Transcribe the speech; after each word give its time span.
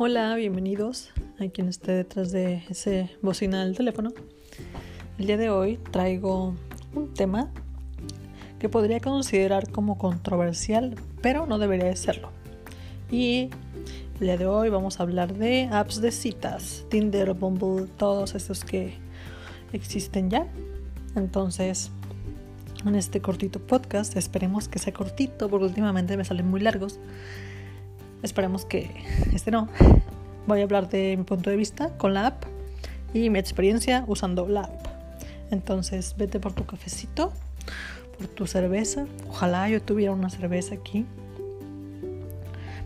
Hola, 0.00 0.36
bienvenidos 0.36 1.10
a 1.40 1.48
quien 1.48 1.66
esté 1.66 1.90
detrás 1.90 2.30
de 2.30 2.62
ese 2.70 3.10
bocina 3.20 3.64
del 3.64 3.76
teléfono. 3.76 4.12
El 5.18 5.26
día 5.26 5.36
de 5.36 5.50
hoy 5.50 5.76
traigo 5.90 6.54
un 6.94 7.14
tema 7.14 7.50
que 8.60 8.68
podría 8.68 9.00
considerar 9.00 9.72
como 9.72 9.98
controversial, 9.98 10.94
pero 11.20 11.46
no 11.46 11.58
debería 11.58 11.86
de 11.86 11.96
serlo. 11.96 12.30
Y 13.10 13.50
el 14.20 14.20
día 14.20 14.36
de 14.36 14.46
hoy 14.46 14.68
vamos 14.68 15.00
a 15.00 15.02
hablar 15.02 15.34
de 15.34 15.68
apps 15.72 16.00
de 16.00 16.12
citas, 16.12 16.84
Tinder, 16.90 17.34
Bumble, 17.34 17.88
todos 17.96 18.36
esos 18.36 18.64
que 18.64 18.94
existen 19.72 20.30
ya. 20.30 20.46
Entonces, 21.16 21.90
en 22.86 22.94
este 22.94 23.20
cortito 23.20 23.58
podcast, 23.58 24.16
esperemos 24.16 24.68
que 24.68 24.78
sea 24.78 24.92
cortito, 24.92 25.48
porque 25.48 25.66
últimamente 25.66 26.16
me 26.16 26.24
salen 26.24 26.46
muy 26.46 26.60
largos. 26.60 27.00
Esperemos 28.22 28.64
que 28.64 28.90
este 29.32 29.50
no. 29.50 29.68
Voy 30.46 30.60
a 30.60 30.64
hablar 30.64 30.88
de 30.88 31.16
mi 31.16 31.24
punto 31.24 31.50
de 31.50 31.56
vista 31.56 31.90
con 31.98 32.14
la 32.14 32.26
app 32.26 32.44
y 33.14 33.30
mi 33.30 33.38
experiencia 33.38 34.04
usando 34.06 34.48
la 34.48 34.62
app. 34.62 34.86
Entonces, 35.50 36.14
vete 36.18 36.40
por 36.40 36.52
tu 36.52 36.66
cafecito, 36.66 37.32
por 38.16 38.28
tu 38.28 38.46
cerveza. 38.46 39.06
Ojalá 39.28 39.68
yo 39.68 39.80
tuviera 39.80 40.12
una 40.12 40.30
cerveza 40.30 40.74
aquí. 40.74 41.06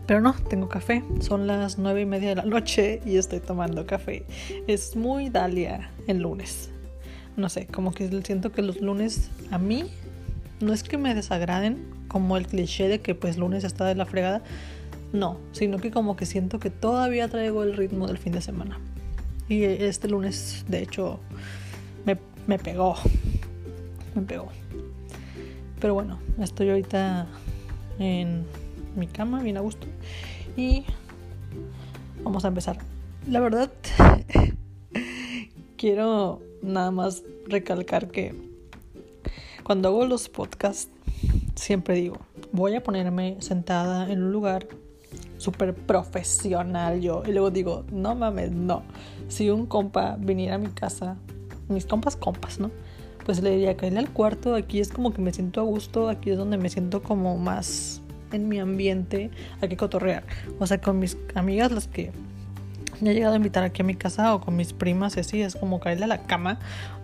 Pero 0.05 0.21
no, 0.21 0.33
tengo 0.49 0.69
café. 0.69 1.03
Son 1.19 1.47
las 1.47 1.77
nueve 1.77 2.01
y 2.01 2.05
media 2.05 2.29
de 2.29 2.35
la 2.35 2.45
noche 2.45 3.01
y 3.05 3.17
estoy 3.17 3.39
tomando 3.39 3.85
café. 3.85 4.25
Es 4.67 4.95
muy 4.95 5.29
Dalia 5.29 5.89
el 6.07 6.19
lunes. 6.19 6.69
No 7.35 7.49
sé, 7.49 7.65
como 7.67 7.93
que 7.93 8.09
siento 8.23 8.51
que 8.51 8.61
los 8.61 8.81
lunes 8.81 9.31
a 9.49 9.57
mí 9.57 9.85
no 10.59 10.73
es 10.73 10.83
que 10.83 10.97
me 10.97 11.15
desagraden, 11.15 11.83
como 12.07 12.37
el 12.37 12.45
cliché 12.45 12.87
de 12.87 13.01
que 13.01 13.15
pues 13.15 13.37
lunes 13.37 13.63
está 13.63 13.85
de 13.85 13.95
la 13.95 14.05
fregada, 14.05 14.43
no, 15.13 15.37
sino 15.51 15.77
que 15.77 15.91
como 15.91 16.15
que 16.15 16.25
siento 16.25 16.59
que 16.59 16.71
todavía 16.71 17.27
traigo 17.27 17.63
el 17.63 17.77
ritmo 17.77 18.07
del 18.07 18.17
fin 18.17 18.33
de 18.33 18.41
semana. 18.41 18.79
Y 19.47 19.63
este 19.63 20.09
lunes, 20.09 20.65
de 20.67 20.81
hecho, 20.81 21.19
me, 22.05 22.17
me 22.47 22.57
pegó. 22.57 22.95
Me 24.15 24.23
pegó. 24.23 24.47
Pero 25.79 25.93
bueno, 25.93 26.19
estoy 26.39 26.69
ahorita 26.69 27.27
en 27.99 28.45
mi 28.95 29.05
cama, 29.07 29.43
bien 29.43 29.57
a 29.57 29.61
gusto. 29.61 29.85
Y 30.57 30.83
vamos 32.23 32.43
a 32.43 32.47
empezar. 32.47 32.79
La 33.29 33.39
verdad, 33.39 33.71
quiero 35.77 36.41
nada 36.63 36.89
más 36.89 37.23
recalcar 37.47 38.07
que 38.09 38.33
cuando 39.63 39.89
hago 39.89 40.05
los 40.07 40.27
podcasts, 40.27 40.89
siempre 41.55 41.95
digo, 41.95 42.17
voy 42.51 42.75
a 42.75 42.81
ponerme 42.83 43.37
sentada 43.41 44.11
en 44.11 44.23
un 44.23 44.31
lugar 44.31 44.67
súper 45.43 45.75
profesional 45.75 47.01
yo. 47.01 47.23
Y 47.27 47.31
luego 47.31 47.51
digo, 47.51 47.85
no 47.91 48.15
mames, 48.15 48.51
no. 48.51 48.83
Si 49.27 49.49
un 49.49 49.65
compa 49.65 50.15
viniera 50.19 50.55
a 50.55 50.57
mi 50.57 50.69
casa, 50.69 51.17
mis 51.67 51.85
compas 51.85 52.15
compas, 52.15 52.59
¿no? 52.59 52.71
Pues 53.25 53.41
le 53.41 53.51
diría, 53.51 53.77
caerle 53.77 53.99
al 53.99 54.09
cuarto, 54.09 54.55
aquí 54.55 54.79
es 54.79 54.89
como 54.89 55.13
que 55.13 55.21
me 55.21 55.31
siento 55.31 55.61
a 55.61 55.63
gusto, 55.63 56.09
aquí 56.09 56.31
es 56.31 56.37
donde 56.37 56.57
me 56.57 56.69
siento 56.69 57.01
como 57.01 57.37
más 57.37 58.01
en 58.31 58.49
mi 58.49 58.59
ambiente, 58.59 59.29
hay 59.61 59.69
que 59.69 59.77
cotorrear. 59.77 60.23
O 60.59 60.67
sea, 60.67 60.81
con 60.81 60.99
mis 60.99 61.17
amigas, 61.35 61.71
las 61.71 61.87
que 61.87 62.11
me 62.99 63.11
he 63.11 63.13
llegado 63.13 63.33
a 63.33 63.37
invitar 63.37 63.63
aquí 63.63 63.81
a 63.81 63.85
mi 63.85 63.95
casa 63.95 64.33
o 64.33 64.41
con 64.41 64.55
mis 64.55 64.73
primas 64.73 65.17
así, 65.17 65.41
es 65.41 65.55
como 65.55 65.79
caerle 65.79 66.05
a 66.05 66.07
la 66.07 66.23
cama. 66.23 66.59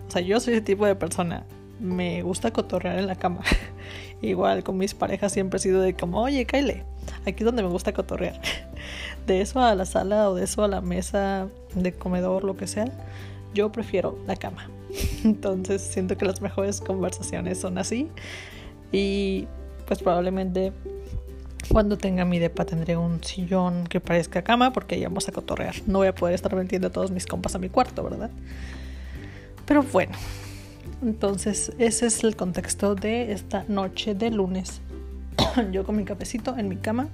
O 0.08 0.10
sea, 0.10 0.22
yo 0.22 0.40
soy 0.40 0.54
ese 0.54 0.62
tipo 0.62 0.86
de 0.86 0.94
persona. 0.94 1.44
Me 1.78 2.22
gusta 2.22 2.50
cotorrear 2.50 2.98
en 2.98 3.06
la 3.06 3.16
cama. 3.16 3.40
Igual 4.22 4.62
con 4.62 4.76
mis 4.76 4.94
parejas 4.94 5.32
siempre 5.32 5.58
he 5.58 5.60
sido 5.60 5.80
de 5.80 5.94
como, 5.94 6.20
oye, 6.20 6.44
Kyle, 6.46 6.84
aquí 7.26 7.38
es 7.38 7.44
donde 7.44 7.62
me 7.62 7.68
gusta 7.68 7.92
cotorrear. 7.92 8.40
De 9.26 9.40
eso 9.40 9.60
a 9.60 9.74
la 9.74 9.84
sala 9.84 10.30
o 10.30 10.34
de 10.34 10.44
eso 10.44 10.64
a 10.64 10.68
la 10.68 10.80
mesa 10.80 11.46
de 11.74 11.92
comedor, 11.92 12.42
lo 12.42 12.56
que 12.56 12.66
sea, 12.66 12.86
yo 13.54 13.70
prefiero 13.70 14.18
la 14.26 14.34
cama. 14.34 14.68
Entonces 15.24 15.82
siento 15.82 16.16
que 16.16 16.24
las 16.24 16.40
mejores 16.40 16.80
conversaciones 16.80 17.58
son 17.58 17.78
así. 17.78 18.08
Y 18.92 19.46
pues 19.86 20.00
probablemente 20.02 20.72
cuando 21.68 21.96
tenga 21.96 22.24
mi 22.24 22.38
depa 22.38 22.64
tendré 22.64 22.96
un 22.96 23.22
sillón 23.22 23.86
que 23.86 24.00
parezca 24.00 24.42
cama 24.42 24.72
porque 24.72 24.98
ya 24.98 25.08
vamos 25.08 25.28
a 25.28 25.32
cotorrear. 25.32 25.74
No 25.86 25.98
voy 25.98 26.08
a 26.08 26.14
poder 26.14 26.34
estar 26.34 26.54
metiendo 26.56 26.88
a 26.88 26.90
todos 26.90 27.10
mis 27.10 27.26
compas 27.26 27.54
a 27.54 27.58
mi 27.58 27.68
cuarto, 27.68 28.02
¿verdad? 28.02 28.30
Pero 29.66 29.84
bueno, 29.84 30.16
entonces, 31.02 31.72
ese 31.78 32.06
es 32.06 32.24
el 32.24 32.36
contexto 32.36 32.94
de 32.94 33.32
esta 33.32 33.64
noche 33.68 34.14
de 34.14 34.30
lunes. 34.30 34.80
Yo 35.72 35.84
con 35.84 35.96
mi 35.96 36.04
cafecito 36.04 36.56
en 36.56 36.68
mi 36.68 36.76
cama 36.76 37.08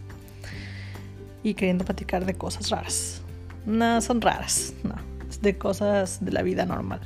y 1.42 1.54
queriendo 1.54 1.84
platicar 1.84 2.24
de 2.24 2.34
cosas 2.34 2.70
raras. 2.70 3.22
No 3.66 4.00
son 4.00 4.20
raras, 4.20 4.74
no, 4.84 4.94
es 5.28 5.40
de 5.42 5.56
cosas 5.58 6.24
de 6.24 6.32
la 6.32 6.42
vida 6.42 6.66
normal. 6.66 7.00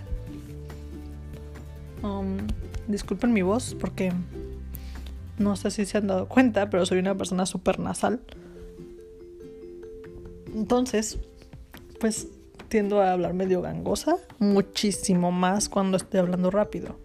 Um, 2.03 2.39
disculpen 2.87 3.33
mi 3.33 3.43
voz 3.43 3.77
porque 3.79 4.13
no 5.39 5.57
sé 5.57 5.71
si 5.71 5.87
se 5.87 5.99
han 5.99 6.07
dado 6.07 6.29
cuenta, 6.29 6.71
pero 6.71 6.87
soy 6.87 6.99
una 6.99 7.15
persona 7.15 7.47
súper 7.47 7.79
nasal. 7.79 8.21
Entonces, 10.55 11.19
pues 11.99 12.29
tiendo 12.69 13.01
a 13.01 13.13
hablar 13.13 13.35
medio 13.35 13.63
gangosa, 13.63 14.17
muchísimo 14.39 15.33
más 15.33 15.69
cuando 15.69 15.97
estoy 15.97 16.21
hablando 16.21 16.51
rápido, 16.51 16.97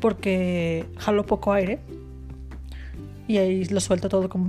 porque 0.00 0.86
jalo 0.96 1.26
poco 1.26 1.52
aire 1.52 1.80
y 3.28 3.38
ahí 3.38 3.64
lo 3.64 3.80
suelto 3.80 4.08
todo 4.08 4.28
como 4.28 4.46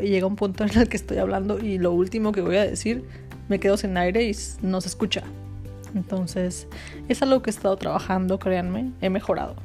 y 0.00 0.08
llega 0.08 0.26
un 0.26 0.36
punto 0.36 0.64
en 0.64 0.76
el 0.76 0.88
que 0.88 0.96
estoy 0.96 1.18
hablando 1.18 1.58
y 1.58 1.78
lo 1.78 1.92
último 1.92 2.32
que 2.32 2.40
voy 2.40 2.56
a 2.56 2.64
decir 2.64 3.04
me 3.48 3.60
quedo 3.60 3.76
sin 3.76 3.96
aire 3.96 4.24
y 4.24 4.36
no 4.62 4.80
se 4.80 4.88
escucha. 4.88 5.22
Entonces, 5.94 6.66
es 7.08 7.22
algo 7.22 7.42
que 7.42 7.50
he 7.50 7.52
estado 7.52 7.76
trabajando, 7.76 8.38
créanme, 8.38 8.92
he 9.00 9.10
mejorado. 9.10 9.56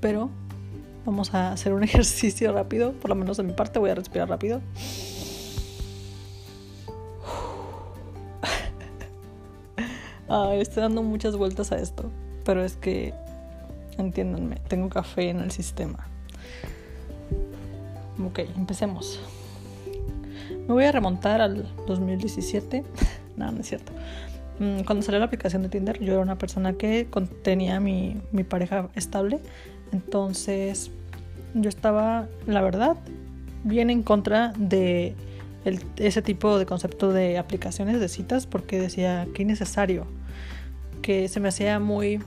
Pero 0.00 0.30
vamos 1.06 1.32
a 1.34 1.52
hacer 1.52 1.72
un 1.72 1.84
ejercicio 1.84 2.52
rápido, 2.52 2.92
por 2.92 3.08
lo 3.10 3.14
menos 3.14 3.36
de 3.36 3.44
mi 3.44 3.52
parte 3.52 3.78
voy 3.78 3.90
a 3.90 3.94
respirar 3.94 4.28
rápido. 4.28 4.60
estoy 10.60 10.82
dando 10.82 11.04
muchas 11.04 11.36
vueltas 11.36 11.70
a 11.70 11.78
esto, 11.78 12.10
pero 12.44 12.64
es 12.64 12.74
que, 12.76 13.14
entiéndanme, 13.96 14.56
tengo 14.68 14.88
café 14.88 15.30
en 15.30 15.38
el 15.38 15.52
sistema. 15.52 16.07
Ok, 18.24 18.40
empecemos. 18.56 19.20
Me 20.50 20.74
voy 20.74 20.84
a 20.84 20.92
remontar 20.92 21.40
al 21.40 21.66
2017. 21.86 22.84
no, 23.36 23.52
no 23.52 23.60
es 23.60 23.68
cierto. 23.68 23.92
Mm, 24.58 24.80
cuando 24.82 25.02
salió 25.02 25.18
la 25.18 25.26
aplicación 25.26 25.62
de 25.62 25.68
Tinder, 25.68 26.00
yo 26.00 26.14
era 26.14 26.22
una 26.22 26.36
persona 26.36 26.72
que 26.72 27.06
tenía 27.42 27.80
mi, 27.80 28.16
mi 28.32 28.44
pareja 28.44 28.88
estable. 28.94 29.38
Entonces, 29.92 30.90
yo 31.54 31.68
estaba, 31.68 32.28
la 32.46 32.60
verdad, 32.62 32.96
bien 33.64 33.90
en 33.90 34.02
contra 34.02 34.52
de 34.58 35.14
ese 35.96 36.22
tipo 36.22 36.58
de 36.58 36.66
concepto 36.66 37.12
de 37.12 37.38
aplicaciones 37.38 38.00
de 38.00 38.08
citas 38.08 38.46
porque 38.46 38.80
decía 38.80 39.26
que 39.34 39.42
innecesario 39.42 40.06
que 41.02 41.28
se 41.28 41.40
me 41.40 41.48
hacía 41.48 41.78
muy 41.78 42.20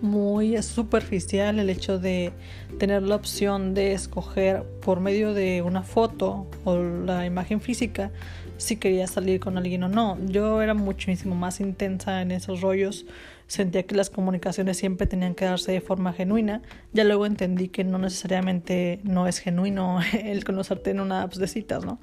muy 0.00 0.60
superficial 0.62 1.58
el 1.58 1.70
hecho 1.70 1.98
de 1.98 2.32
tener 2.78 3.02
la 3.02 3.16
opción 3.16 3.74
de 3.74 3.92
escoger 3.92 4.64
por 4.82 5.00
medio 5.00 5.34
de 5.34 5.62
una 5.62 5.82
foto 5.82 6.46
o 6.64 6.76
la 6.76 7.26
imagen 7.26 7.60
física 7.60 8.10
si 8.56 8.76
quería 8.76 9.06
salir 9.06 9.40
con 9.40 9.58
alguien 9.58 9.82
o 9.84 9.88
no. 9.88 10.18
Yo 10.26 10.62
era 10.62 10.74
muchísimo 10.74 11.34
más 11.34 11.60
intensa 11.60 12.22
en 12.22 12.30
esos 12.30 12.60
rollos, 12.60 13.06
sentía 13.46 13.84
que 13.84 13.94
las 13.94 14.10
comunicaciones 14.10 14.76
siempre 14.76 15.06
tenían 15.06 15.34
que 15.34 15.44
darse 15.44 15.72
de 15.72 15.80
forma 15.80 16.12
genuina. 16.12 16.62
Ya 16.92 17.04
luego 17.04 17.26
entendí 17.26 17.68
que 17.68 17.84
no 17.84 17.98
necesariamente 17.98 19.00
no 19.04 19.26
es 19.26 19.38
genuino 19.38 20.00
el 20.12 20.44
conocerte 20.44 20.90
en 20.90 21.00
una 21.00 21.22
app 21.22 21.34
de 21.34 21.48
citas, 21.48 21.84
¿no? 21.84 21.98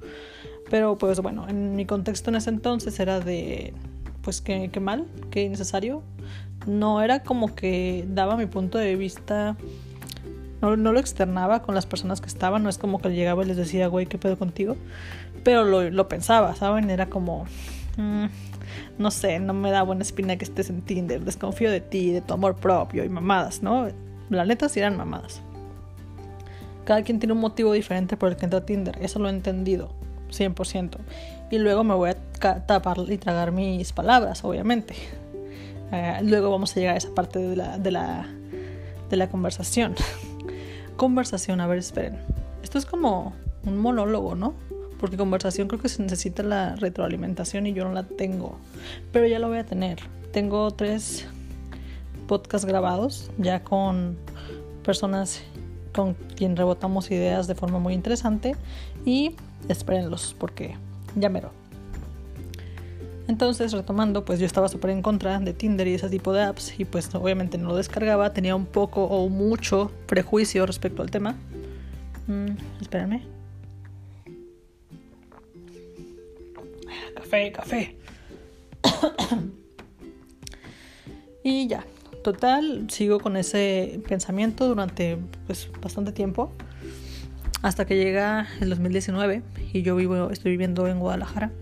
Pero 0.70 0.96
pues 0.96 1.20
bueno, 1.20 1.48
en 1.48 1.74
mi 1.74 1.84
contexto 1.86 2.30
en 2.30 2.36
ese 2.36 2.50
entonces 2.50 2.98
era 3.00 3.20
de 3.20 3.74
pues 4.22 4.40
qué, 4.40 4.70
mal, 4.80 5.06
qué 5.30 5.42
innecesario. 5.42 6.02
No 6.66 7.02
era 7.02 7.22
como 7.22 7.54
que 7.54 8.04
daba 8.08 8.36
mi 8.36 8.46
punto 8.46 8.78
de 8.78 8.94
vista, 8.96 9.56
no, 10.60 10.76
lo 10.76 10.98
externaba 10.98 11.62
con 11.62 11.74
las 11.74 11.86
personas 11.86 12.20
que 12.20 12.28
estaban, 12.28 12.62
no 12.62 12.68
es 12.68 12.78
como 12.78 13.00
que 13.00 13.10
llegaba 13.10 13.42
y 13.42 13.46
les 13.46 13.56
decía, 13.56 13.88
güey, 13.88 14.06
¿qué 14.06 14.16
pedo 14.16 14.38
contigo? 14.38 14.76
Pero 15.42 15.64
lo, 15.64 16.08
pensaba, 16.08 16.54
¿saben? 16.54 16.88
Era 16.88 17.06
como, 17.06 17.46
mm, 17.96 18.26
no 18.98 19.10
sé, 19.10 19.40
no 19.40 19.54
me 19.54 19.72
da 19.72 19.82
buena 19.82 20.02
espina 20.02 20.36
que 20.36 20.44
estés 20.44 20.70
en 20.70 20.82
Tinder, 20.82 21.24
desconfío 21.24 21.70
de 21.70 21.80
ti, 21.80 22.12
de 22.12 22.20
tu 22.20 22.32
amor 22.34 22.54
propio 22.54 23.04
y 23.04 23.08
mamadas, 23.08 23.62
¿no? 23.62 23.88
La 24.30 24.44
neta 24.44 24.68
sí 24.68 24.78
eran 24.78 24.96
mamadas. 24.96 25.42
Cada 26.84 27.02
quien 27.02 27.18
tiene 27.18 27.32
un 27.32 27.40
motivo 27.40 27.72
diferente 27.72 28.16
por 28.16 28.28
el 28.28 28.36
que 28.36 28.44
entra 28.44 28.60
a 28.60 28.66
Tinder, 28.66 28.96
eso 29.00 29.18
lo 29.18 29.28
he 29.28 29.32
entendido, 29.32 29.92
100% 30.30 30.98
y 31.52 31.58
luego 31.58 31.84
me 31.84 31.94
voy 31.94 32.10
a 32.10 32.16
tapar 32.66 32.98
y 33.08 33.18
tragar 33.18 33.52
mis 33.52 33.92
palabras, 33.92 34.42
obviamente. 34.42 34.94
Eh, 35.92 36.18
luego 36.22 36.50
vamos 36.50 36.72
a 36.72 36.80
llegar 36.80 36.94
a 36.94 36.98
esa 36.98 37.14
parte 37.14 37.38
de 37.38 37.54
la, 37.54 37.78
de 37.78 37.90
la, 37.90 38.26
de 39.10 39.16
la 39.16 39.28
conversación. 39.28 39.94
conversación, 40.96 41.60
a 41.60 41.66
ver, 41.66 41.78
esperen. 41.78 42.18
Esto 42.62 42.78
es 42.78 42.86
como 42.86 43.34
un 43.64 43.78
monólogo, 43.78 44.34
¿no? 44.34 44.54
porque 45.02 45.16
conversación 45.16 45.66
creo 45.66 45.80
que 45.80 45.88
se 45.88 46.00
necesita 46.00 46.44
la 46.44 46.76
retroalimentación 46.76 47.66
y 47.66 47.72
yo 47.72 47.82
no 47.82 47.92
la 47.92 48.04
tengo, 48.04 48.56
pero 49.10 49.26
ya 49.26 49.40
lo 49.40 49.48
voy 49.48 49.58
a 49.58 49.66
tener. 49.66 49.98
Tengo 50.32 50.70
tres 50.70 51.26
podcasts 52.28 52.64
grabados 52.64 53.28
ya 53.36 53.64
con 53.64 54.16
personas 54.84 55.42
con 55.92 56.14
quien 56.14 56.56
rebotamos 56.56 57.10
ideas 57.10 57.48
de 57.48 57.56
forma 57.56 57.80
muy 57.80 57.94
interesante 57.94 58.54
y 59.04 59.34
espérenlos 59.68 60.36
porque 60.38 60.76
ya 61.14 61.28
mero. 61.28 61.50
Entonces, 63.28 63.72
retomando, 63.72 64.24
pues 64.24 64.40
yo 64.40 64.46
estaba 64.46 64.68
súper 64.68 64.90
en 64.90 65.00
contra 65.00 65.38
de 65.38 65.52
Tinder 65.52 65.86
y 65.86 65.94
ese 65.94 66.08
tipo 66.10 66.32
de 66.32 66.42
apps 66.42 66.78
y 66.78 66.84
pues 66.84 67.14
obviamente 67.14 67.56
no 67.56 67.68
lo 67.68 67.76
descargaba, 67.76 68.32
tenía 68.32 68.56
un 68.56 68.66
poco 68.66 69.04
o 69.04 69.28
mucho 69.28 69.92
prejuicio 70.06 70.66
respecto 70.66 71.02
al 71.02 71.10
tema. 71.10 71.36
Mm, 72.26 72.56
espérenme. 72.80 73.22
Café, 77.14 77.52
café. 77.52 77.96
y 81.44 81.68
ya, 81.68 81.86
total, 82.24 82.86
sigo 82.90 83.20
con 83.20 83.36
ese 83.36 84.00
pensamiento 84.08 84.66
durante 84.66 85.16
pues 85.46 85.70
bastante 85.80 86.12
tiempo 86.12 86.52
hasta 87.62 87.84
que 87.84 87.96
llega 87.96 88.48
el 88.60 88.70
2019 88.70 89.42
y 89.72 89.82
yo 89.82 89.96
vivo, 89.96 90.30
estoy 90.30 90.50
viviendo 90.50 90.88
en 90.88 90.98
Guadalajara 90.98 91.52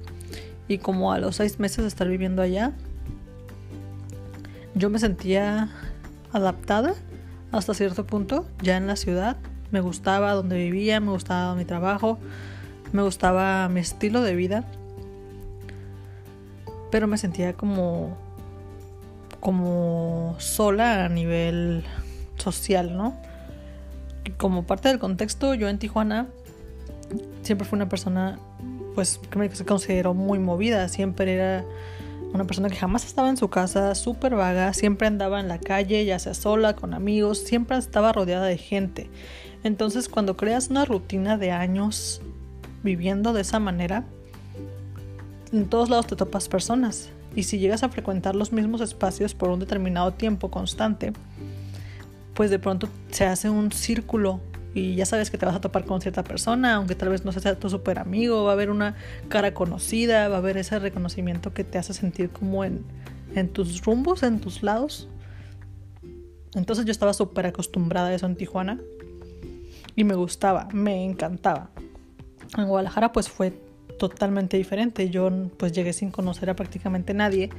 y 0.67 0.79
como 0.79 1.13
a 1.13 1.19
los 1.19 1.37
seis 1.37 1.59
meses 1.59 1.79
de 1.79 1.89
estar 1.89 2.09
viviendo 2.09 2.43
allá, 2.43 2.73
yo 4.75 4.89
me 4.89 4.99
sentía 4.99 5.69
adaptada 6.33 6.95
hasta 7.53 7.75
cierto 7.75 8.07
punto 8.07 8.47
ya 8.63 8.77
en 8.77 8.87
la 8.87 8.97
ciudad. 8.97 9.37
Me 9.73 9.81
gustaba 9.81 10.33
donde 10.33 10.57
vivía, 10.57 11.01
me 11.01 11.11
gustaba 11.11 11.55
mi 11.55 11.65
trabajo, 11.65 12.19
me 12.93 13.03
gustaba 13.03 13.69
mi 13.69 13.81
estilo 13.81 14.23
de 14.23 14.35
vida, 14.35 14.65
pero 16.91 17.07
me 17.07 17.19
sentía 17.19 17.53
como 17.53 18.17
como 19.41 20.37
sola 20.39 21.07
a 21.07 21.09
nivel 21.09 21.85
social, 22.37 22.97
¿no? 22.97 23.17
Como 24.37 24.65
parte 24.65 24.89
del 24.89 24.99
contexto, 24.99 25.55
yo 25.55 25.69
en 25.69 25.79
Tijuana 25.79 26.29
siempre 27.43 27.67
fui 27.67 27.77
una 27.77 27.89
persona, 27.89 28.39
pues, 28.95 29.19
que 29.19 29.55
se 29.55 29.65
consideró 29.65 30.15
muy 30.15 30.39
movida. 30.39 30.89
Siempre 30.89 31.35
era 31.35 31.65
una 32.33 32.45
persona 32.45 32.69
que 32.69 32.77
jamás 32.77 33.05
estaba 33.05 33.29
en 33.29 33.37
su 33.37 33.49
casa, 33.49 33.95
súper 33.95 34.35
vaga, 34.35 34.73
siempre 34.73 35.09
andaba 35.09 35.41
en 35.41 35.49
la 35.49 35.59
calle, 35.59 36.05
ya 36.05 36.19
sea 36.19 36.35
sola, 36.35 36.77
con 36.77 36.95
amigos, 36.95 37.39
siempre 37.39 37.77
estaba 37.77 38.13
rodeada 38.13 38.47
de 38.47 38.57
gente. 38.57 39.11
Entonces, 39.65 40.09
cuando 40.09 40.37
creas 40.37 40.69
una 40.69 40.85
rutina 40.85 41.37
de 41.37 41.51
años 41.51 42.23
viviendo 42.83 43.33
de 43.33 43.43
esa 43.43 43.59
manera, 43.59 44.05
en 45.53 45.69
todos 45.69 45.91
lados 45.91 46.07
te 46.07 46.17
topas 46.17 46.49
personas 46.49 47.11
y 47.35 47.43
si 47.45 47.59
llegas 47.59 47.83
a 47.83 47.89
frecuentar 47.89 48.35
los 48.35 48.53
mismos 48.53 48.81
espacios 48.81 49.35
por 49.35 49.51
un 49.51 49.61
determinado 49.61 50.13
tiempo 50.13 50.51
constante, 50.51 51.13
pues 52.41 52.49
de 52.49 52.59
pronto 52.59 52.89
se 53.11 53.27
hace 53.27 53.51
un 53.51 53.71
círculo 53.71 54.41
y 54.73 54.95
ya 54.95 55.05
sabes 55.05 55.31
que 55.31 55.37
te 55.37 55.45
vas 55.45 55.55
a 55.55 55.61
topar 55.61 55.85
con 55.85 56.01
cierta 56.01 56.25
persona, 56.25 56.77
aunque 56.77 56.95
tal 56.95 57.11
vez 57.11 57.23
no 57.23 57.33
sea 57.33 57.59
tu 57.59 57.69
super 57.69 57.99
amigo, 57.99 58.45
va 58.45 58.53
a 58.53 58.55
haber 58.55 58.71
una 58.71 58.97
cara 59.29 59.53
conocida, 59.53 60.27
va 60.31 60.37
a 60.37 60.39
haber 60.39 60.57
ese 60.57 60.79
reconocimiento 60.79 61.53
que 61.53 61.65
te 61.65 61.77
hace 61.77 61.93
sentir 61.93 62.31
como 62.31 62.65
en, 62.65 62.83
en 63.35 63.51
tus 63.51 63.85
rumbos, 63.85 64.23
en 64.23 64.41
tus 64.41 64.63
lados. 64.63 65.07
Entonces 66.55 66.87
yo 66.87 66.93
estaba 66.93 67.13
súper 67.13 67.45
acostumbrada 67.45 68.09
a 68.09 68.15
eso 68.15 68.25
en 68.25 68.37
Tijuana 68.37 68.81
y 69.95 70.05
me 70.05 70.15
gustaba, 70.15 70.67
me 70.73 71.05
encantaba. 71.05 71.69
En 72.57 72.69
Guadalajara 72.69 73.13
pues 73.13 73.29
fue 73.29 73.53
totalmente 74.01 74.57
diferente. 74.57 75.11
Yo 75.11 75.31
pues 75.59 75.73
llegué 75.73 75.93
sin 75.93 76.11
conocer 76.11 76.49
a 76.49 76.57
prácticamente 76.57 77.13
nadie. 77.13 77.51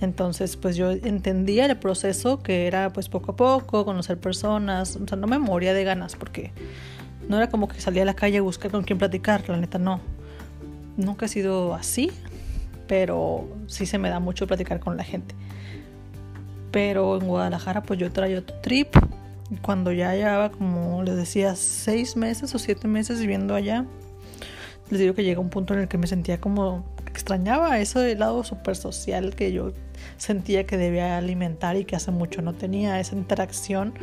Entonces 0.00 0.56
pues 0.56 0.76
yo 0.76 0.92
entendía 0.92 1.66
el 1.66 1.76
proceso 1.76 2.40
que 2.40 2.68
era 2.68 2.92
pues 2.92 3.08
poco 3.08 3.32
a 3.32 3.36
poco, 3.36 3.84
conocer 3.84 4.16
personas. 4.16 4.96
O 4.96 5.06
sea, 5.06 5.18
no 5.18 5.26
me 5.26 5.40
moría 5.40 5.74
de 5.74 5.82
ganas 5.82 6.14
porque 6.14 6.52
no 7.28 7.36
era 7.36 7.50
como 7.50 7.66
que 7.66 7.80
salía 7.80 8.02
a 8.02 8.06
la 8.06 8.14
calle 8.14 8.38
a 8.38 8.42
buscar 8.42 8.70
con 8.70 8.84
quién 8.84 8.98
platicar. 8.98 9.46
La 9.48 9.56
neta 9.56 9.78
no. 9.78 10.00
Nunca 10.96 11.26
he 11.26 11.28
sido 11.28 11.74
así, 11.74 12.12
pero 12.86 13.48
sí 13.66 13.84
se 13.84 13.98
me 13.98 14.08
da 14.08 14.20
mucho 14.20 14.46
platicar 14.46 14.78
con 14.78 14.96
la 14.96 15.02
gente. 15.02 15.34
Pero 16.70 17.18
en 17.20 17.26
Guadalajara 17.26 17.82
pues 17.82 17.98
yo 17.98 18.12
traía 18.12 18.38
otro 18.38 18.56
trip. 18.60 18.94
Cuando 19.62 19.90
ya 19.90 20.14
llevaba 20.14 20.50
como 20.50 21.02
les 21.02 21.16
decía 21.16 21.56
seis 21.56 22.16
meses 22.16 22.54
o 22.54 22.58
siete 22.58 22.86
meses 22.86 23.20
viviendo 23.20 23.54
allá, 23.54 23.84
les 24.92 25.00
digo 25.00 25.14
que 25.14 25.24
llega 25.24 25.40
un 25.40 25.48
punto 25.48 25.72
en 25.72 25.80
el 25.80 25.88
que 25.88 25.96
me 25.96 26.06
sentía 26.06 26.38
como 26.38 26.84
extrañaba 27.06 27.80
ese 27.80 28.14
lado 28.14 28.44
súper 28.44 28.76
social 28.76 29.34
que 29.34 29.50
yo 29.50 29.72
sentía 30.18 30.66
que 30.66 30.76
debía 30.76 31.16
alimentar 31.16 31.76
y 31.76 31.86
que 31.86 31.96
hace 31.96 32.10
mucho 32.10 32.42
no 32.42 32.52
tenía 32.52 33.00
esa 33.00 33.16
interacción, 33.16 33.94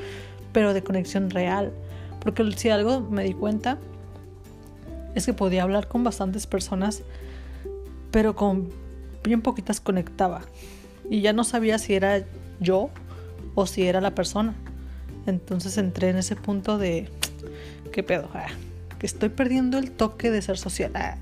pero 0.51 0.74
de 0.74 0.81
conexión 0.83 1.30
real. 1.30 1.71
Porque 2.19 2.44
si 2.53 2.71
algo 2.71 3.01
me 3.01 3.24
di 3.24 3.33
cuenta 3.33 3.77
es 5.13 5.27
que 5.27 5.33
podía 5.33 5.62
hablar 5.62 5.88
con 5.88 6.03
bastantes 6.03 6.47
personas, 6.47 7.03
pero 8.09 8.36
con 8.36 8.69
bien 9.24 9.44
poquitas 9.44 9.80
conectaba. 9.80 10.41
Y 11.07 11.21
ya 11.21 11.33
no 11.33 11.44
sabía 11.44 11.77
si 11.77 11.94
era 11.94 12.24
yo 12.59 12.89
o 13.53 13.68
si 13.68 13.83
era 13.83 14.01
la 14.01 14.15
persona. 14.15 14.56
Entonces 15.27 15.77
entré 15.77 16.09
en 16.09 16.18
ese 16.18 16.36
punto 16.36 16.80
de, 16.80 17.09
¿qué 17.91 18.01
pedo? 18.01 18.27
Ah, 18.33 18.47
que 19.00 19.06
estoy 19.06 19.30
perdiendo 19.30 19.78
el 19.78 19.92
toque 19.92 20.30
de 20.30 20.42
ser 20.42 20.57
social. 20.57 20.92
Ah, 20.96 21.18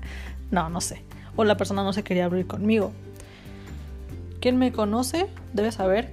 no, 0.50 0.68
no 0.68 0.80
sé. 0.80 1.02
O 1.36 1.44
la 1.44 1.56
persona 1.56 1.84
no 1.84 1.92
se 1.92 2.02
quería 2.02 2.24
abrir 2.24 2.46
conmigo. 2.46 2.92
Quien 4.40 4.56
me 4.56 4.72
conoce 4.72 5.28
debe 5.52 5.72
saber 5.72 6.12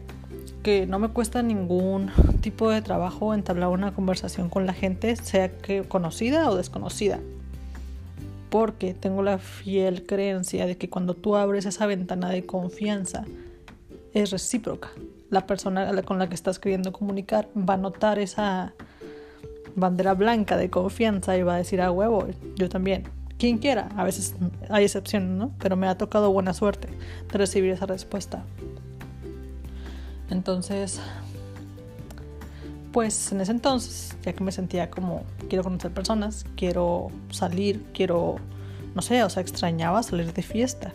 que 0.64 0.88
no 0.88 0.98
me 0.98 1.10
cuesta 1.10 1.44
ningún 1.44 2.12
tipo 2.42 2.72
de 2.72 2.82
trabajo 2.82 3.34
entablar 3.34 3.70
una 3.70 3.94
conversación 3.94 4.50
con 4.50 4.66
la 4.66 4.74
gente, 4.74 5.16
sea 5.16 5.50
que 5.50 5.84
conocida 5.84 6.50
o 6.50 6.56
desconocida. 6.56 7.20
Porque 8.50 8.94
tengo 8.94 9.22
la 9.22 9.38
fiel 9.38 10.06
creencia 10.06 10.66
de 10.66 10.78
que 10.78 10.90
cuando 10.90 11.14
tú 11.14 11.36
abres 11.36 11.66
esa 11.66 11.86
ventana 11.86 12.30
de 12.30 12.46
confianza, 12.46 13.26
es 14.14 14.32
recíproca. 14.32 14.90
La 15.30 15.46
persona 15.46 16.02
con 16.04 16.18
la 16.18 16.30
que 16.30 16.36
estás 16.36 16.58
queriendo 16.58 16.92
comunicar 16.92 17.48
va 17.58 17.76
a 17.76 17.78
notar 17.78 18.18
esa, 18.18 18.74
bandera 19.76 20.14
blanca 20.14 20.58
de 20.58 20.70
confianza 20.70 21.38
y 21.38 21.44
va 21.44 21.56
a 21.56 21.58
decir 21.58 21.82
a 21.82 21.92
huevo, 21.92 22.28
yo 22.56 22.70
también. 22.70 23.04
Quien 23.38 23.58
quiera, 23.58 23.90
a 23.98 24.06
veces 24.06 24.34
hay 24.70 24.86
excepciones, 24.86 25.30
¿no? 25.30 25.52
Pero 25.60 25.76
me 25.76 25.88
ha 25.88 25.98
tocado 25.98 26.32
buena 26.32 26.54
suerte 26.54 26.88
de 27.32 27.38
recibir 27.38 27.72
esa 27.72 27.86
respuesta. 27.86 28.46
Entonces, 30.30 31.02
pues 32.94 33.34
en 33.34 33.42
ese 33.42 33.52
entonces, 33.52 34.16
ya 34.24 34.32
que 34.32 34.42
me 34.42 34.54
sentía 34.54 34.90
como 34.90 35.24
quiero 35.50 35.66
conocer 35.66 35.92
personas, 35.92 36.46
quiero 36.56 37.10
salir, 37.30 37.84
quiero, 37.94 38.38
no 38.96 39.02
sé, 39.02 39.22
o 39.22 39.30
sea, 39.30 39.42
extrañaba 39.42 40.02
salir 40.02 40.32
de 40.32 40.42
fiesta. 40.42 40.94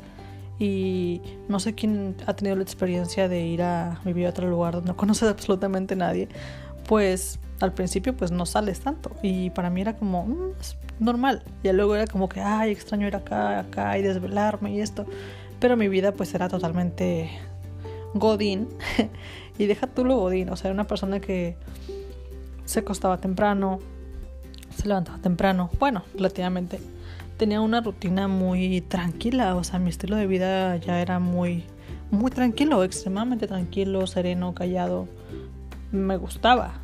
Y 0.58 1.20
no 1.48 1.60
sé 1.60 1.74
quién 1.74 2.16
ha 2.26 2.34
tenido 2.34 2.56
la 2.56 2.62
experiencia 2.62 3.28
de 3.28 3.46
ir 3.46 3.62
a 3.62 4.00
vivir 4.04 4.26
a 4.26 4.30
otro 4.30 4.48
lugar 4.48 4.74
donde 4.74 4.88
no 4.88 4.96
conoces 4.96 5.28
absolutamente 5.28 5.94
nadie. 5.94 6.28
Pues 6.88 7.38
al 7.60 7.72
principio 7.72 8.16
pues 8.16 8.30
no 8.30 8.46
sales 8.46 8.80
tanto. 8.80 9.12
Y 9.22 9.50
para 9.50 9.70
mí 9.70 9.80
era 9.80 9.96
como 9.96 10.26
mm, 10.26 10.52
normal 10.98 11.42
y 11.62 11.72
luego 11.72 11.94
era 11.94 12.06
como 12.06 12.28
que 12.28 12.40
ay 12.40 12.72
extraño 12.72 13.06
ir 13.06 13.16
acá 13.16 13.60
acá 13.60 13.96
y 13.98 14.02
desvelarme 14.02 14.72
y 14.74 14.80
esto 14.80 15.06
pero 15.60 15.76
mi 15.76 15.88
vida 15.88 16.12
pues 16.12 16.34
era 16.34 16.48
totalmente 16.48 17.30
godín. 18.14 18.68
Y 19.58 19.66
deja 19.66 19.86
tú 19.86 20.06
lo 20.06 20.16
godín. 20.16 20.48
O 20.48 20.56
sea 20.56 20.68
era 20.70 20.74
una 20.74 20.86
persona 20.86 21.20
que 21.20 21.54
se 22.64 22.78
acostaba 22.78 23.18
temprano 23.18 23.78
se 24.74 24.88
levantaba 24.88 25.18
temprano. 25.18 25.68
Bueno 25.78 26.02
relativamente. 26.14 26.80
Tenía 27.36 27.60
una 27.60 27.82
rutina 27.82 28.26
muy 28.26 28.80
tranquila. 28.80 29.54
O 29.56 29.64
sea 29.64 29.78
mi 29.78 29.90
estilo 29.90 30.16
de 30.16 30.26
vida 30.26 30.76
ya 30.78 31.02
era 31.02 31.18
muy 31.18 31.64
muy 32.10 32.30
tranquilo 32.30 32.82
extremadamente 32.82 33.46
tranquilo 33.46 34.06
sereno 34.06 34.54
callado. 34.54 35.08
Me 35.92 36.16
gustaba 36.16 36.80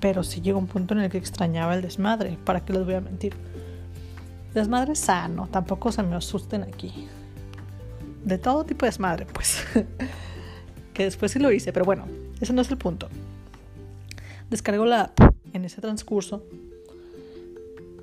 pero 0.00 0.22
sí 0.22 0.40
llegó 0.40 0.58
un 0.58 0.66
punto 0.66 0.94
en 0.94 1.00
el 1.00 1.10
que 1.10 1.18
extrañaba 1.18 1.74
el 1.74 1.82
desmadre, 1.82 2.38
¿para 2.44 2.64
qué 2.64 2.72
les 2.72 2.84
voy 2.84 2.94
a 2.94 3.00
mentir? 3.00 3.34
Desmadre 4.54 4.96
sano, 4.96 5.48
tampoco 5.50 5.92
se 5.92 6.02
me 6.02 6.16
asusten 6.16 6.62
aquí. 6.62 7.06
De 8.24 8.38
todo 8.38 8.64
tipo 8.64 8.84
de 8.84 8.90
desmadre, 8.90 9.26
pues. 9.26 9.64
que 10.94 11.04
después 11.04 11.32
sí 11.32 11.38
lo 11.38 11.52
hice, 11.52 11.72
pero 11.72 11.84
bueno, 11.84 12.06
ese 12.40 12.52
no 12.52 12.62
es 12.62 12.70
el 12.70 12.78
punto. 12.78 13.08
Descargo 14.50 14.84
la 14.84 15.02
app 15.02 15.20
en 15.52 15.64
ese 15.64 15.80
transcurso. 15.80 16.42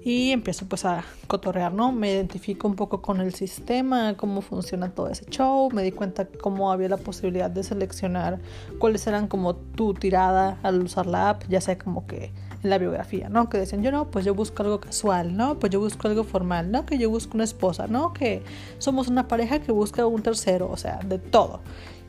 Y 0.04 0.32
empiezo 0.32 0.66
pues 0.68 0.86
a 0.86 1.04
cotorrear, 1.27 1.74
¿no? 1.74 1.92
Me 1.92 2.12
identifico 2.12 2.68
un 2.68 2.75
poco 2.75 3.01
con 3.01 3.20
el 3.22 3.34
sistema, 3.34 4.16
cómo 4.16 4.42
funciona 4.42 4.89
todo 4.92 5.10
ese 5.10 5.25
show, 5.25 5.70
me 5.72 5.84
di 5.84 5.92
cuenta 5.92 6.25
cómo 6.25 6.72
había 6.72 6.89
la 6.89 6.98
posibilidad 6.98 7.50
de 7.50 7.63
seleccionar 7.63 8.39
cuáles 8.80 9.06
eran 9.08 9.27
como 9.27 9.56
tu 9.56 9.94
tirada 9.94 10.58
al 10.63 10.82
usar 10.82 11.06
la 11.06 11.30
app, 11.30 11.44
ya 11.50 11.62
sea 11.62 11.77
como 11.77 12.08
que 12.08 12.32
en 12.63 12.70
la 12.70 12.77
biografía, 12.77 13.30
¿no? 13.30 13.50
Que 13.50 13.58
decían, 13.58 13.84
yo 13.84 13.92
no, 13.92 14.10
pues 14.10 14.25
yo 14.25 14.34
busco 14.34 14.63
algo 14.63 14.80
casual, 14.80 15.36
¿no? 15.36 15.60
Pues 15.60 15.72
yo 15.72 15.80
busco 15.80 16.08
algo 16.08 16.24
formal, 16.24 16.72
¿no? 16.72 16.86
Que 16.86 16.98
yo 16.98 17.10
busco 17.10 17.36
una 17.36 17.44
esposa, 17.44 17.88
¿no? 17.88 18.13
Que 18.13 18.44
somos 18.80 19.08
una 19.08 19.27
pareja 19.27 19.60
que 19.60 19.72
busca 19.72 20.06
un 20.06 20.22
tercero, 20.22 20.70
o 20.72 20.77
sea, 20.77 21.00
de 21.06 21.20
todo. 21.20 21.60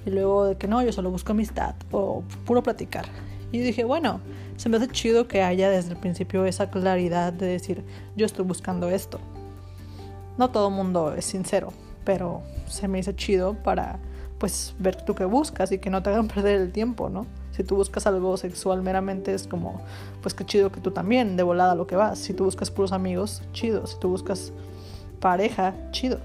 Y 0.07 0.11
luego 0.11 0.47
de 0.47 0.57
que 0.57 0.69
no, 0.69 0.83
yo 0.83 0.93
solo 0.93 1.11
busco 1.11 1.33
amistad 1.33 1.75
o 1.91 2.23
puro 2.45 2.63
platicar. 2.63 3.07
Y 3.51 3.61
dije, 3.61 3.85
bueno, 3.85 4.21
se 4.57 4.69
me 4.69 4.77
hace 4.77 4.89
chido 4.89 5.29
que 5.29 5.43
haya 5.43 5.71
desde 5.71 5.93
el 5.93 5.97
principio 5.97 6.45
esa 6.45 6.71
claridad 6.71 7.33
de 7.33 7.47
decir, 7.47 7.85
yo 8.17 8.27
estoy 8.27 8.45
buscando 8.45 8.89
esto. 8.89 9.19
No 10.37 10.51
todo 10.51 10.71
mundo 10.71 11.15
es 11.15 11.25
sincero, 11.25 11.73
pero 12.05 12.43
se 12.67 12.89
me 12.89 12.99
hizo 12.99 13.13
chido 13.13 13.55
para 13.55 13.99
pues 14.39 14.75
ver 14.79 15.03
tú 15.03 15.15
qué 15.15 15.25
buscas 15.25 15.73
y 15.73 15.79
que 15.79 15.91
no 15.91 16.03
te 16.03 16.11
hagan 16.11 16.29
perder 16.35 16.61
el 16.61 16.73
tiempo, 16.73 17.09
¿no? 17.09 17.27
Si 17.53 17.65
tú 17.65 17.75
buscas 17.75 18.07
algo 18.07 18.37
sexual 18.37 18.83
meramente 18.83 19.35
es 19.35 19.49
como, 19.49 19.81
pues 20.23 20.33
qué 20.33 20.45
chido 20.45 20.71
que 20.71 20.81
tú 20.81 20.93
también, 20.93 21.37
de 21.37 21.43
volada 21.43 21.75
lo 21.75 21.89
que 21.89 21.97
vas. 21.97 22.19
Si 22.19 22.33
tú 22.33 22.45
buscas 22.45 22.71
puros 22.71 22.93
amigos, 22.93 23.43
chido. 23.53 23.85
Si 23.89 23.99
tú 23.99 24.11
buscas 24.11 24.53
pareja, 25.19 25.75
chido. 25.91 26.21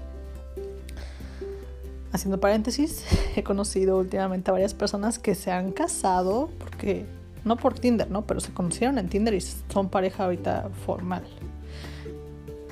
Haciendo 2.14 2.38
paréntesis, 2.38 3.04
he 3.36 3.42
conocido 3.42 3.98
últimamente 3.98 4.48
a 4.48 4.52
varias 4.52 4.72
personas 4.72 5.18
que 5.18 5.34
se 5.34 5.50
han 5.50 5.72
casado 5.72 6.48
porque, 6.60 7.06
no 7.44 7.56
por 7.56 7.76
Tinder, 7.76 8.08
¿no? 8.08 8.22
Pero 8.22 8.38
se 8.38 8.52
conocieron 8.52 8.98
en 8.98 9.08
Tinder 9.08 9.34
y 9.34 9.40
son 9.40 9.88
pareja 9.88 10.22
ahorita 10.22 10.70
formal. 10.86 11.24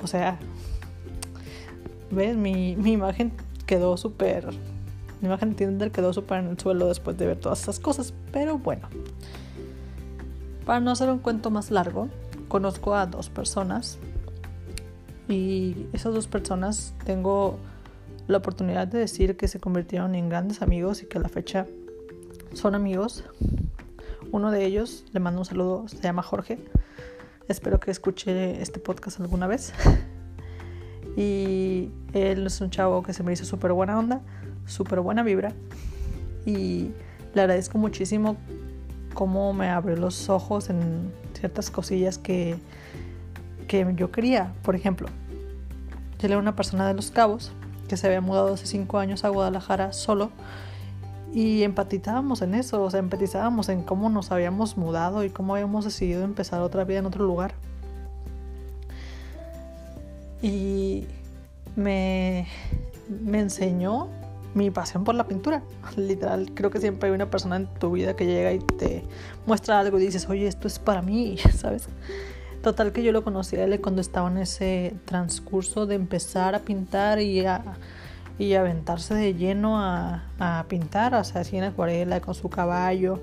O 0.01 0.07
sea, 0.07 0.39
¿ves? 2.09 2.37
Mi, 2.37 2.77
mi 2.77 2.93
imagen 2.93 3.33
quedó 3.65 3.97
súper... 3.97 4.47
Mi 5.19 5.27
imagen 5.27 5.49
de 5.49 5.55
Tinder 5.55 5.91
quedó 5.91 6.13
súper 6.13 6.39
en 6.39 6.47
el 6.47 6.57
suelo 6.57 6.87
después 6.87 7.17
de 7.17 7.25
ver 7.25 7.37
todas 7.37 7.63
esas 7.63 7.81
cosas. 7.81 8.13
Pero 8.31 8.59
bueno. 8.59 8.87
Para 10.65 10.79
no 10.79 10.91
hacer 10.91 11.09
un 11.09 11.19
cuento 11.19 11.51
más 11.51 11.69
largo, 11.69 12.07
conozco 12.47 12.95
a 12.95 13.07
dos 13.07 13.29
personas. 13.29 13.99
Y 15.27 15.87
esas 15.91 16.13
dos 16.13 16.27
personas 16.27 16.93
tengo 17.03 17.59
la 18.27 18.37
oportunidad 18.37 18.87
de 18.87 18.99
decir 18.99 19.35
que 19.35 19.47
se 19.47 19.59
convirtieron 19.59 20.15
en 20.15 20.29
grandes 20.29 20.61
amigos 20.61 21.03
y 21.03 21.05
que 21.05 21.17
a 21.17 21.21
la 21.21 21.29
fecha 21.29 21.65
son 22.53 22.75
amigos. 22.75 23.23
Uno 24.31 24.51
de 24.51 24.65
ellos, 24.65 25.05
le 25.11 25.19
mando 25.19 25.41
un 25.41 25.45
saludo, 25.45 25.87
se 25.87 26.01
llama 26.01 26.23
Jorge. 26.23 26.59
Espero 27.47 27.79
que 27.79 27.91
escuche 27.91 28.61
este 28.61 28.79
podcast 28.79 29.19
alguna 29.19 29.47
vez. 29.47 29.73
Y 31.15 31.91
él 32.13 32.47
es 32.47 32.59
un 32.59 32.71
chavo 32.71 33.03
que 33.03 33.13
se 33.13 33.21
me 33.21 33.31
hizo 33.31 33.45
súper 33.45 33.71
buena 33.71 33.99
onda, 33.99 34.21
súper 34.65 34.99
buena 34.99 35.21
vibra. 35.21 35.53
Y 36.43 36.89
le 37.35 37.41
agradezco 37.41 37.77
muchísimo 37.77 38.35
cómo 39.13 39.53
me 39.53 39.69
abrió 39.69 39.95
los 39.95 40.29
ojos 40.29 40.71
en 40.71 41.11
ciertas 41.33 41.69
cosillas 41.69 42.17
que, 42.17 42.55
que 43.67 43.93
yo 43.95 44.11
quería. 44.11 44.53
Por 44.63 44.75
ejemplo, 44.75 45.07
yo 46.17 46.27
era 46.27 46.39
una 46.39 46.55
persona 46.55 46.87
de 46.87 46.95
los 46.95 47.11
cabos 47.11 47.51
que 47.87 47.97
se 47.97 48.07
había 48.07 48.21
mudado 48.21 48.53
hace 48.53 48.65
cinco 48.65 48.99
años 48.99 49.23
a 49.23 49.29
Guadalajara 49.29 49.93
solo 49.93 50.31
y 51.33 51.63
empatizábamos 51.63 52.43
en 52.43 52.53
eso, 52.53 52.83
o 52.83 52.91
sea, 52.91 52.99
empatizábamos 52.99 53.67
en 53.69 53.81
cómo 53.81 54.09
nos 54.09 54.31
habíamos 54.31 54.77
mudado 54.77 55.23
y 55.23 55.31
cómo 55.31 55.55
habíamos 55.55 55.83
decidido 55.83 56.23
empezar 56.23 56.61
otra 56.61 56.83
vida 56.83 56.99
en 56.99 57.07
otro 57.07 57.25
lugar. 57.25 57.55
Y 60.43 61.07
me, 61.75 62.47
me 63.09 63.39
enseñó 63.39 64.09
mi 64.53 64.69
pasión 64.69 65.03
por 65.03 65.15
la 65.15 65.27
pintura. 65.27 65.63
Literal, 65.97 66.51
creo 66.53 66.69
que 66.69 66.79
siempre 66.79 67.09
hay 67.09 67.15
una 67.15 67.31
persona 67.31 67.55
en 67.55 67.65
tu 67.65 67.91
vida 67.91 68.15
que 68.15 68.27
llega 68.27 68.53
y 68.53 68.59
te 68.59 69.03
muestra 69.47 69.79
algo 69.79 69.97
y 69.99 70.05
dices, 70.05 70.29
oye, 70.29 70.45
esto 70.45 70.67
es 70.67 70.77
para 70.77 71.01
mí, 71.01 71.37
¿sabes? 71.55 71.87
Total 72.63 72.93
que 72.93 73.03
yo 73.03 73.11
lo 73.11 73.25
conocí 73.25 73.57
a 73.57 73.65
él 73.65 73.81
cuando 73.81 73.99
estaba 73.99 74.31
en 74.31 74.37
ese 74.37 74.95
transcurso 75.03 75.85
de 75.85 75.95
empezar 75.95 76.55
a 76.55 76.59
pintar 76.59 77.19
y 77.19 77.45
a, 77.45 77.61
y 78.39 78.53
aventarse 78.53 79.13
de 79.13 79.33
lleno 79.33 79.81
a, 79.81 80.23
a 80.39 80.63
pintar, 80.69 81.13
o 81.13 81.21
sea, 81.25 81.41
así 81.41 81.57
en 81.57 81.65
acuarela 81.65 82.21
con 82.21 82.33
su 82.35 82.49
caballo. 82.49 83.21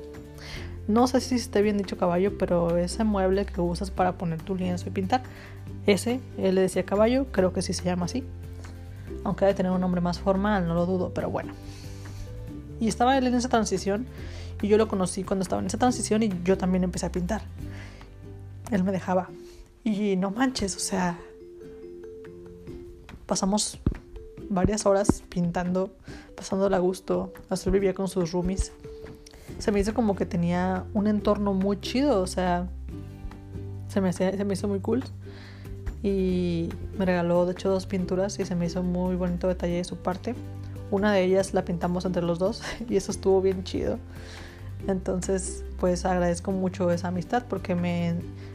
No 0.89 1.07
sé 1.07 1.23
si 1.23 1.37
esté 1.37 1.63
bien 1.63 1.79
dicho 1.79 1.97
caballo, 1.97 2.37
pero 2.37 2.77
ese 2.77 3.03
mueble 3.03 3.47
que 3.47 3.63
usas 3.63 3.91
para 3.91 4.19
poner 4.19 4.43
tu 4.43 4.57
lienzo 4.57 4.91
y 4.91 4.93
pintar, 4.93 5.23
ese, 5.87 6.21
él 6.37 6.57
le 6.57 6.61
decía 6.61 6.85
caballo, 6.85 7.29
creo 7.33 7.55
que 7.55 7.63
sí 7.63 7.73
se 7.73 7.85
llama 7.85 8.05
así. 8.05 8.25
Aunque 9.25 9.47
debe 9.47 9.57
tener 9.57 9.73
un 9.73 9.81
nombre 9.81 10.03
más 10.03 10.19
formal, 10.19 10.69
no 10.69 10.75
lo 10.75 10.85
dudo, 10.85 11.15
pero 11.15 11.31
bueno. 11.31 11.55
Y 12.79 12.89
estaba 12.89 13.17
él 13.17 13.27
en 13.27 13.35
esa 13.35 13.49
transición 13.49 14.05
y 14.61 14.69
yo 14.69 14.77
lo 14.77 14.87
conocí 14.87 15.25
cuando 15.25 15.45
estaba 15.45 15.63
en 15.63 15.69
esa 15.69 15.79
transición 15.79 16.23
y 16.23 16.31
yo 16.45 16.59
también 16.59 16.85
empecé 16.85 17.07
a 17.07 17.13
pintar 17.13 17.41
él 18.71 18.85
me 18.85 18.93
dejaba. 18.93 19.29
Y 19.85 20.17
no 20.17 20.31
manches, 20.31 20.77
o 20.77 20.81
sea, 20.81 21.19
pasamos 23.27 23.79
varias 24.49 24.85
horas 24.87 25.23
pintando, 25.29 25.91
pasándola 26.37 26.77
a 26.77 26.81
gusto. 26.81 27.33
Azul 27.49 27.73
vivía 27.73 27.95
con 27.95 28.09
sus 28.09 28.33
roomies. 28.33 28.73
Se 29.59 29.73
me 29.73 29.81
hizo 29.81 29.95
como 29.95 30.17
que 30.17 30.27
tenía 30.27 30.85
un 30.95 31.07
entorno 31.07 31.55
muy 31.55 31.81
chido, 31.81 32.21
o 32.21 32.27
sea, 32.27 32.69
se 33.89 34.01
me, 34.01 34.13
se 34.13 34.45
me 34.45 34.55
hizo 34.55 34.69
muy 34.69 34.81
cool. 34.81 35.05
Y 36.03 36.71
me 36.99 37.05
regaló, 37.05 37.45
de 37.45 37.53
hecho, 37.53 37.69
dos 37.69 37.87
pinturas 37.87 38.39
y 38.39 38.45
se 38.45 38.55
me 38.55 38.67
hizo 38.67 38.83
muy 38.83 39.17
bonito 39.17 39.49
detalle 39.49 39.75
de 39.75 39.85
su 39.85 39.97
parte. 39.97 40.35
Una 40.91 41.13
de 41.13 41.25
ellas 41.25 41.55
la 41.55 41.65
pintamos 41.65 42.05
entre 42.05 42.23
los 42.23 42.39
dos 42.39 42.63
y 42.89 42.97
eso 42.97 43.13
estuvo 43.13 43.41
bien 43.41 43.65
chido. 43.65 43.99
Entonces, 44.87 45.65
pues 45.79 46.05
agradezco 46.05 46.53
mucho 46.53 46.91
esa 46.91 47.09
amistad 47.09 47.45
porque 47.49 47.75
me, 47.75 48.15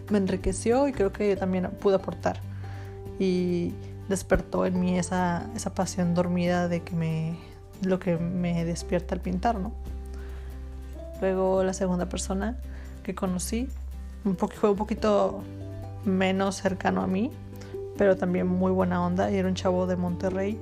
me 0.10 0.18
enriqueció 0.18 0.88
y 0.88 0.94
creo 0.94 1.12
que 1.12 1.36
también 1.36 1.70
pude 1.80 1.96
aportar. 1.96 2.40
Y 3.20 3.74
despertó 4.10 4.66
en 4.66 4.80
mí 4.80 5.00
esa, 5.00 5.50
esa 5.56 5.74
pasión 5.74 6.14
dormida 6.14 6.68
de 6.68 6.82
que 6.82 6.96
me, 6.96 7.38
lo 7.82 8.00
que 8.00 8.18
me 8.18 8.66
despierta 8.66 9.16
al 9.16 9.22
pintar, 9.22 9.60
¿no? 9.60 9.72
Luego 11.22 11.64
la 11.64 11.74
segunda 11.74 12.08
persona 12.08 12.58
que 13.04 13.16
conocí 13.16 13.70
un 14.26 14.36
fue 14.38 14.72
un 14.72 14.76
poquito 14.76 15.44
menos 16.04 16.56
cercano 16.56 17.02
a 17.02 17.08
mí, 17.08 17.32
pero 17.98 18.18
también 18.18 18.48
muy 18.48 18.72
buena 18.72 19.06
onda 19.06 19.32
y 19.32 19.36
era 19.36 19.48
un 19.48 19.56
chavo 19.56 19.88
de 19.88 19.96
Monterrey 19.96 20.60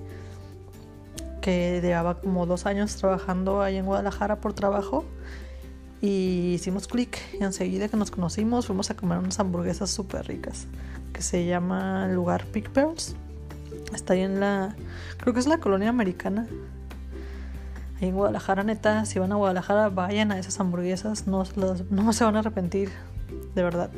que 1.42 1.82
llevaba 1.82 2.20
como 2.20 2.46
dos 2.46 2.66
años 2.66 2.96
trabajando 2.96 3.62
ahí 3.62 3.78
en 3.78 3.86
Guadalajara 3.86 4.38
por 4.38 4.54
trabajo 4.54 5.04
y 6.04 6.56
hicimos 6.56 6.90
clic 6.90 7.18
enseguida 7.40 7.88
que 7.88 7.96
nos 7.96 8.12
conocimos 8.12 8.68
fuimos 8.68 8.90
a 8.90 8.96
comer 8.98 9.20
unas 9.20 9.40
hamburguesas 9.40 9.90
súper 9.90 10.28
ricas 10.28 10.68
que 11.14 11.22
se 11.22 11.46
llama 11.46 12.08
el 12.08 12.16
lugar 12.16 12.46
Pig 12.48 12.70
Pearls. 12.70 13.16
Está 13.94 14.14
ahí 14.14 14.22
en 14.22 14.42
la, 14.42 14.76
creo 15.18 15.34
que 15.34 15.40
es 15.40 15.48
la 15.48 15.60
colonia 15.60 15.90
americana. 15.90 16.48
Ahí 18.02 18.10
en 18.10 18.16
Guadalajara, 18.16 18.64
neta, 18.64 19.06
si 19.06 19.20
van 19.20 19.32
a 19.32 19.36
Guadalajara, 19.36 19.90
vayan 19.90 20.32
a 20.34 20.40
esas 20.40 20.60
hamburguesas, 20.60 21.28
no, 21.28 21.44
no 21.90 22.14
se 22.14 22.24
van 22.26 22.36
a 22.36 22.40
arrepentir, 22.40 22.90
de 23.56 23.64
verdad. 23.64 23.92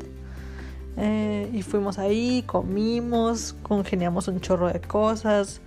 Eh, 0.97 1.49
y 1.53 1.61
fuimos 1.63 1.97
ahí, 1.97 2.43
comimos, 2.45 3.55
congeniamos 3.63 4.27
un 4.27 4.41
chorro 4.41 4.67
de 4.67 4.81
cosas. 4.81 5.61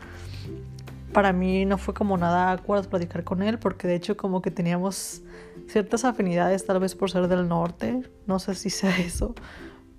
Para 1.13 1.33
mí 1.33 1.65
no 1.65 1.79
fue 1.79 1.95
como 1.95 2.17
nada 2.17 2.53
acuerdo 2.53 2.89
platicar 2.89 3.25
con 3.25 3.43
él, 3.43 3.59
porque 3.59 3.89
de 3.89 3.97
hecho 3.97 4.17
como 4.17 4.43
que 4.43 4.51
teníamos 4.51 5.23
ciertas 5.69 6.05
afinidades, 6.05 6.65
tal 6.65 6.81
vez 6.81 6.95
por 6.95 7.11
ser 7.11 7.29
del 7.29 7.49
norte, 7.49 8.03
no 8.27 8.39
sé 8.39 8.55
si 8.55 8.71
sea 8.71 8.97
eso, 8.99 9.35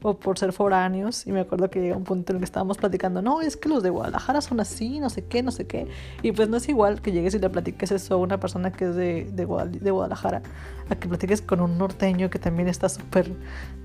o 0.02 0.18
por 0.18 0.40
ser 0.40 0.54
foráneos. 0.54 1.28
Y 1.28 1.32
me 1.32 1.42
acuerdo 1.42 1.70
que 1.70 1.82
llega 1.82 1.96
un 1.96 2.04
punto 2.04 2.32
en 2.32 2.38
el 2.38 2.40
que 2.42 2.46
estábamos 2.46 2.78
platicando, 2.78 3.22
no, 3.22 3.42
es 3.42 3.56
que 3.56 3.70
los 3.70 3.84
de 3.84 3.90
Guadalajara 3.90 4.42
son 4.42 4.60
así, 4.60 5.00
no 5.00 5.10
sé 5.10 5.26
qué, 5.26 5.44
no 5.44 5.52
sé 5.52 5.68
qué. 5.68 5.88
Y 6.24 6.32
pues 6.32 6.50
no 6.50 6.58
es 6.58 6.68
igual 6.70 7.02
que 7.02 7.12
llegues 7.12 7.36
y 7.36 7.40
le 7.40 7.50
platiques 7.50 7.92
eso 7.92 8.16
a 8.16 8.18
una 8.18 8.40
persona 8.40 8.72
que 8.72 8.86
es 8.86 8.96
de, 8.96 9.30
de, 9.32 9.46
Guadalajara, 9.92 10.42
a 10.90 10.96
que 10.96 11.08
platiques 11.08 11.42
con 11.42 11.62
un 11.62 11.78
norteño 11.78 12.30
que 12.30 12.40
también 12.40 12.68
está 12.68 12.90
súper 12.90 13.32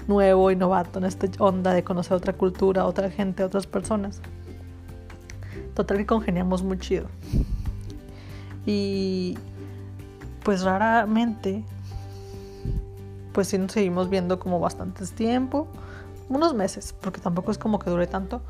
nuevo 0.07 0.51
y 0.51 0.57
novato 0.57 0.99
en 0.99 1.05
esta 1.05 1.27
onda 1.39 1.73
de 1.73 1.85
conocer 1.85 2.17
otra 2.17 2.33
cultura, 2.33 2.87
otra 2.87 3.11
gente, 3.11 3.45
otras 3.45 3.67
personas. 3.67 4.21
Total 5.75 5.99
que 5.99 6.07
congeniamos 6.07 6.63
muy 6.63 6.79
chido. 6.79 7.09
Y 8.67 9.37
pues 10.45 10.63
raramente 10.63 11.65
pues 13.35 13.49
sí 13.49 13.59
nos 13.59 13.73
seguimos 13.73 14.09
viendo 14.09 14.39
como 14.39 14.61
bastantes 14.61 15.13
tiempo, 15.13 15.69
unos 16.31 16.55
meses, 16.55 16.95
porque 16.99 17.21
tampoco 17.21 17.51
es 17.51 17.59
como 17.59 17.79
que 17.79 17.91
dure 17.91 18.07
tanto. 18.07 18.41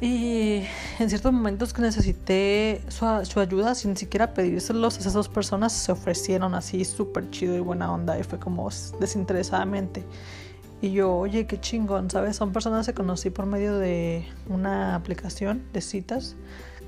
Y 0.00 0.62
en 0.98 1.08
ciertos 1.08 1.32
momentos 1.32 1.72
que 1.72 1.82
necesité 1.82 2.82
su, 2.88 3.06
su 3.24 3.40
ayuda, 3.40 3.74
sin 3.74 3.96
siquiera 3.96 4.32
pedírselos, 4.34 4.98
esas 4.98 5.12
dos 5.12 5.28
personas 5.28 5.72
se 5.72 5.92
ofrecieron 5.92 6.54
así 6.54 6.84
súper 6.84 7.30
chido 7.30 7.56
y 7.56 7.60
buena 7.60 7.92
onda 7.92 8.18
y 8.18 8.22
fue 8.22 8.38
como 8.38 8.68
desinteresadamente. 9.00 10.04
Y 10.80 10.92
yo, 10.92 11.16
oye, 11.16 11.46
qué 11.46 11.58
chingón, 11.58 12.10
¿sabes? 12.10 12.36
Son 12.36 12.52
personas 12.52 12.86
que 12.86 12.94
conocí 12.94 13.30
por 13.30 13.46
medio 13.46 13.78
de 13.78 14.26
una 14.48 14.94
aplicación 14.94 15.64
de 15.72 15.80
citas 15.80 16.36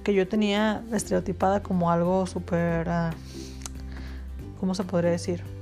que 0.05 0.15
yo 0.15 0.29
tenía 0.29 0.85
estereotipada 0.93 1.62
como 1.62 1.91
algo 1.91 2.26
súper, 2.26 2.88
uh, 2.88 3.11
¿cómo 4.61 4.75
se 4.75 4.85
podría 4.85 5.11
decir? 5.11 5.55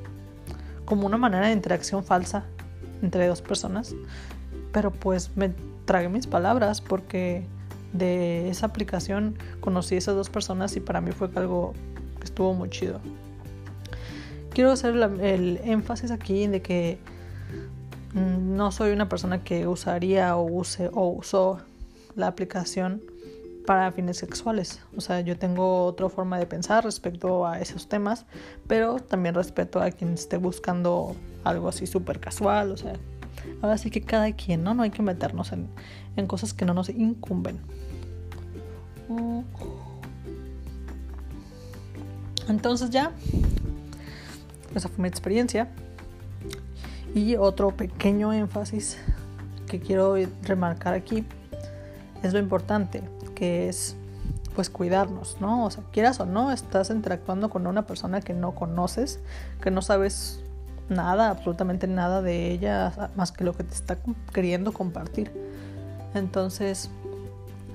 Como 0.84 1.06
una 1.06 1.16
manera 1.16 1.46
de 1.46 1.52
interacción 1.52 2.04
falsa 2.04 2.44
entre 3.02 3.26
dos 3.26 3.42
personas. 3.42 3.94
Pero 4.72 4.90
pues 4.90 5.30
me 5.36 5.52
tragué 5.84 6.08
mis 6.08 6.26
palabras 6.26 6.80
porque 6.80 7.46
de 7.92 8.48
esa 8.48 8.66
aplicación 8.66 9.38
conocí 9.60 9.94
a 9.94 9.98
esas 9.98 10.14
dos 10.16 10.30
personas 10.30 10.76
y 10.76 10.80
para 10.80 11.00
mí 11.00 11.12
fue 11.12 11.28
algo 11.36 11.74
que 12.18 12.24
estuvo 12.24 12.54
muy 12.54 12.70
chido. 12.70 13.00
Quiero 14.52 14.72
hacer 14.72 14.94
el 15.20 15.60
énfasis 15.64 16.10
aquí 16.10 16.46
de 16.46 16.62
que 16.62 16.98
Mm, 18.14 18.54
no 18.56 18.70
soy 18.70 18.92
una 18.92 19.08
persona 19.08 19.42
que 19.42 19.66
usaría 19.66 20.36
o 20.36 20.44
use 20.44 20.88
o 20.92 21.08
usó 21.08 21.58
la 22.14 22.28
aplicación 22.28 23.02
para 23.66 23.90
fines 23.92 24.18
sexuales. 24.18 24.80
O 24.96 25.00
sea, 25.00 25.20
yo 25.20 25.38
tengo 25.38 25.84
otra 25.84 26.08
forma 26.08 26.38
de 26.38 26.46
pensar 26.46 26.84
respecto 26.84 27.46
a 27.46 27.60
esos 27.60 27.88
temas, 27.88 28.26
pero 28.66 28.96
también 28.96 29.34
respeto 29.34 29.80
a 29.80 29.90
quien 29.90 30.14
esté 30.14 30.36
buscando 30.36 31.16
algo 31.44 31.68
así 31.68 31.86
súper 31.86 32.20
casual. 32.20 32.72
O 32.72 32.76
sea, 32.76 32.94
ahora 33.62 33.78
sí 33.78 33.90
que 33.90 34.02
cada 34.02 34.32
quien, 34.32 34.62
¿no? 34.62 34.74
No 34.74 34.82
hay 34.82 34.90
que 34.90 35.02
meternos 35.02 35.52
en, 35.52 35.68
en 36.16 36.26
cosas 36.26 36.52
que 36.52 36.64
no 36.64 36.74
nos 36.74 36.88
incumben. 36.88 37.60
Mm. 39.08 39.40
Entonces 42.48 42.90
ya, 42.90 43.12
esa 44.74 44.88
fue 44.88 45.02
mi 45.02 45.08
experiencia. 45.08 45.68
Y 47.14 47.36
otro 47.36 47.70
pequeño 47.70 48.32
énfasis 48.32 48.98
que 49.68 49.80
quiero 49.80 50.16
remarcar 50.42 50.94
aquí 50.94 51.24
es 52.22 52.32
lo 52.32 52.38
importante, 52.38 53.02
que 53.34 53.68
es 53.68 53.96
pues 54.54 54.70
cuidarnos, 54.70 55.38
¿no? 55.40 55.64
O 55.64 55.70
sea, 55.70 55.82
quieras 55.90 56.20
o 56.20 56.26
no, 56.26 56.52
estás 56.52 56.90
interactuando 56.90 57.50
con 57.50 57.66
una 57.66 57.86
persona 57.86 58.20
que 58.20 58.34
no 58.34 58.54
conoces, 58.54 59.18
que 59.60 59.70
no 59.70 59.82
sabes 59.82 60.40
nada, 60.88 61.30
absolutamente 61.30 61.88
nada 61.88 62.22
de 62.22 62.52
ella, 62.52 63.10
más 63.16 63.32
que 63.32 63.42
lo 63.42 63.52
que 63.54 63.64
te 63.64 63.74
está 63.74 63.98
queriendo 64.32 64.72
compartir. 64.72 65.32
Entonces, 66.14 66.88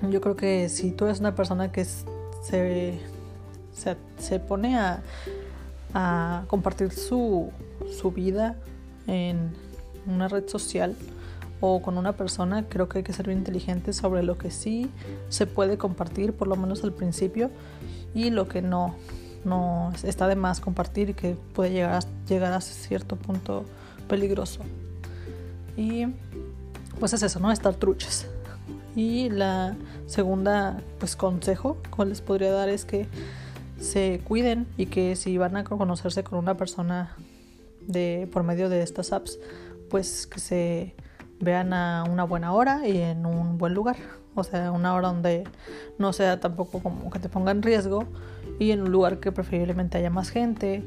yo 0.10 0.22
creo 0.22 0.38
que 0.38 0.70
si 0.70 0.92
tú 0.92 1.06
eres 1.06 1.20
una 1.20 1.36
persona 1.36 1.72
que 1.72 1.84
se, 1.84 3.00
se, 4.18 4.39
pone 4.39 4.78
a, 4.78 5.01
a 5.94 6.44
compartir 6.48 6.92
su, 6.92 7.51
su 8.00 8.12
vida, 8.12 8.56
en 9.10 9.51
una 10.06 10.28
red 10.28 10.48
social 10.48 10.96
o 11.62 11.82
con 11.82 11.98
una 11.98 12.13
persona, 12.13 12.68
creo 12.68 12.88
que 12.88 13.00
hay 13.00 13.04
que 13.04 13.13
ser 13.13 13.28
bien 13.28 13.39
inteligente 13.39 13.94
sobre 13.94 14.24
lo 14.24 14.38
que 14.38 14.51
sí 14.51 14.89
se 15.30 15.46
puede 15.46 15.78
compartir, 15.78 16.34
por 16.34 16.48
lo 16.48 16.56
menos 16.56 16.84
al 16.84 16.94
principio, 16.94 17.50
y 18.13 18.30
lo 18.30 18.48
que 18.48 18.62
no, 18.62 18.96
no 19.46 19.92
está 20.04 20.28
de 20.28 20.36
más 20.36 20.60
compartir 20.60 21.10
y 21.10 21.13
que 21.13 21.36
puede 21.54 21.72
llegar 21.72 21.96
a, 21.96 22.00
llegar 22.28 22.54
a 22.54 22.62
cierto 22.62 23.16
punto 23.16 23.66
peligroso. 24.08 24.62
Y 25.75 26.08
pues 27.00 27.13
es 27.13 27.24
eso, 27.24 27.39
¿no? 27.39 27.51
Estar 27.51 27.75
truchas. 27.75 28.28
Y 28.96 29.30
la 29.30 29.75
segunda, 30.08 30.82
pues 31.00 31.16
consejo 31.16 31.78
que 31.96 32.06
les 32.06 32.22
podría 32.22 32.51
dar 32.51 32.70
es 32.70 32.86
que 32.86 33.08
se 33.80 34.22
cuiden 34.25 34.68
y 34.78 34.88
que 34.88 35.16
si 35.16 35.38
van 35.38 35.56
a 35.56 35.63
conocerse 35.63 36.24
con 36.24 36.39
una 36.39 36.58
persona 36.58 37.16
de, 37.88 38.28
por 38.32 38.44
medio 38.44 38.68
de 38.68 38.82
estas 38.82 39.13
apps, 39.13 39.39
pues 39.89 40.28
que 40.28 40.39
se 40.39 40.96
vean 41.39 41.74
a 41.74 42.03
una 42.10 42.24
buena 42.24 42.53
hora 42.53 42.88
y 42.88 42.98
en 42.98 43.25
un 43.25 43.58
buen 43.58 43.74
lugar. 43.74 43.98
O 44.36 44.43
sea, 44.43 44.72
una 44.72 44.93
hora 44.93 45.10
donde 45.10 45.43
no 45.98 46.13
sea 46.13 46.39
tampoco 46.39 46.79
como 46.81 47.10
que 47.10 47.19
te 47.19 47.29
ponga 47.29 47.51
en 47.51 47.62
riesgo 47.62 48.05
y 48.60 48.72
en 48.72 48.81
un 48.81 48.91
lugar 48.91 49.19
que 49.19 49.31
preferiblemente 49.31 49.98
haya 49.98 50.10
más 50.10 50.29
gente 50.29 50.84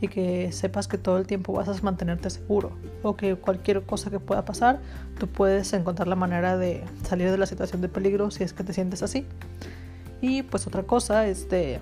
y 0.00 0.08
que 0.08 0.52
sepas 0.52 0.88
que 0.88 0.98
todo 0.98 1.18
el 1.18 1.26
tiempo 1.26 1.52
vas 1.52 1.68
a 1.68 1.82
mantenerte 1.82 2.28
seguro 2.30 2.72
o 3.02 3.16
que 3.16 3.36
cualquier 3.36 3.82
cosa 3.82 4.10
que 4.10 4.20
pueda 4.20 4.44
pasar, 4.44 4.80
tú 5.18 5.26
puedes 5.26 5.72
encontrar 5.72 6.08
la 6.08 6.16
manera 6.16 6.56
de 6.56 6.84
salir 7.02 7.30
de 7.30 7.38
la 7.38 7.46
situación 7.46 7.80
de 7.80 7.88
peligro 7.88 8.30
si 8.30 8.44
es 8.44 8.52
que 8.52 8.64
te 8.64 8.72
sientes 8.72 9.02
así. 9.02 9.26
Y 10.20 10.42
pues 10.42 10.66
otra 10.66 10.82
cosa 10.84 11.26
es 11.26 11.48
de 11.48 11.80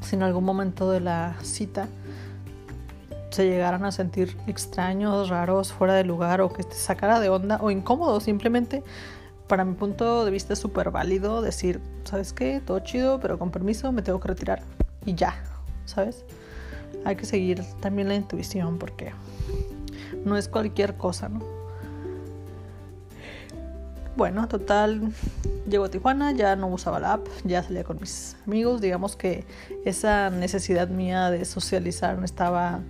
si 0.00 0.16
en 0.16 0.22
algún 0.22 0.44
momento 0.44 0.90
de 0.90 1.00
la 1.00 1.36
cita 1.42 1.88
se 3.34 3.46
llegaran 3.46 3.84
a 3.84 3.92
sentir 3.92 4.36
extraños, 4.46 5.28
raros, 5.28 5.72
fuera 5.72 5.94
de 5.94 6.04
lugar 6.04 6.40
o 6.40 6.52
que 6.52 6.62
te 6.62 6.74
sacara 6.74 7.18
de 7.18 7.28
onda 7.28 7.58
o 7.60 7.70
incómodo, 7.70 8.20
simplemente 8.20 8.82
para 9.48 9.64
mi 9.64 9.74
punto 9.74 10.24
de 10.24 10.30
vista 10.30 10.52
es 10.52 10.58
súper 10.58 10.90
válido 10.90 11.42
decir, 11.42 11.80
¿sabes 12.04 12.32
qué? 12.32 12.62
Todo 12.64 12.78
chido, 12.78 13.20
pero 13.20 13.38
con 13.38 13.50
permiso 13.50 13.90
me 13.92 14.02
tengo 14.02 14.20
que 14.20 14.28
retirar 14.28 14.62
y 15.04 15.14
ya, 15.14 15.34
¿sabes? 15.84 16.24
Hay 17.04 17.16
que 17.16 17.26
seguir 17.26 17.62
también 17.80 18.08
la 18.08 18.14
intuición 18.14 18.78
porque 18.78 19.12
no 20.24 20.36
es 20.36 20.48
cualquier 20.48 20.96
cosa, 20.96 21.28
¿no? 21.28 21.42
Bueno, 24.16 24.46
total, 24.46 25.12
llego 25.68 25.86
a 25.86 25.90
Tijuana, 25.90 26.30
ya 26.30 26.54
no 26.54 26.68
usaba 26.68 27.00
la 27.00 27.14
app, 27.14 27.26
ya 27.42 27.64
salía 27.64 27.82
con 27.82 27.98
mis 28.00 28.36
amigos, 28.46 28.80
digamos 28.80 29.16
que 29.16 29.44
esa 29.84 30.30
necesidad 30.30 30.86
mía 30.86 31.30
de 31.30 31.44
socializar 31.44 32.16
no 32.16 32.24
estaba 32.24 32.80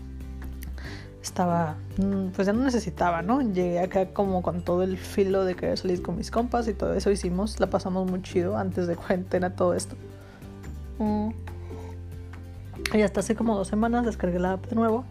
estaba, 1.24 1.76
mm, 1.96 2.28
pues 2.34 2.46
ya 2.46 2.52
no 2.52 2.62
necesitaba, 2.62 3.22
¿no? 3.22 3.40
Llegué 3.40 3.80
acá 3.80 4.10
como 4.12 4.42
con 4.42 4.62
todo 4.62 4.82
el 4.82 4.98
filo 4.98 5.44
de 5.44 5.56
querer 5.56 5.78
salir 5.78 6.02
con 6.02 6.16
mis 6.16 6.30
compas 6.30 6.68
y 6.68 6.74
todo 6.74 6.94
eso 6.94 7.10
hicimos, 7.10 7.58
la 7.60 7.68
pasamos 7.68 8.08
muy 8.08 8.22
chido 8.22 8.56
antes 8.56 8.86
de 8.86 8.96
cuarentena 8.96 9.56
todo 9.56 9.74
esto. 9.74 9.96
Mm. 10.98 11.30
Y 12.92 13.02
hasta 13.02 13.20
hace 13.20 13.34
como 13.34 13.56
dos 13.56 13.68
semanas 13.68 14.04
descargué 14.04 14.38
la 14.38 14.52
app 14.52 14.66
de 14.66 14.76
nuevo. 14.76 15.04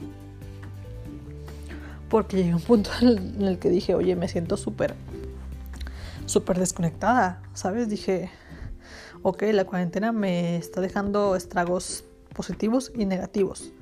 Porque 2.10 2.38
llegué 2.38 2.52
a 2.52 2.56
un 2.58 2.62
punto 2.62 2.92
en 3.02 3.42
el 3.42 3.58
que 3.58 3.70
dije, 3.70 3.96
oye, 3.96 4.16
me 4.16 4.28
siento 4.28 4.56
súper, 4.56 4.94
súper 6.28 6.60
desconectada, 6.60 7.42
¿sabes? 7.56 7.90
Dije, 7.90 8.30
ok, 9.24 9.44
la 9.52 9.66
cuarentena 9.66 10.12
me 10.12 10.58
está 10.58 10.80
dejando 10.80 11.36
estragos 11.36 12.04
positivos 12.36 12.92
y 12.96 13.06
negativos. 13.06 13.74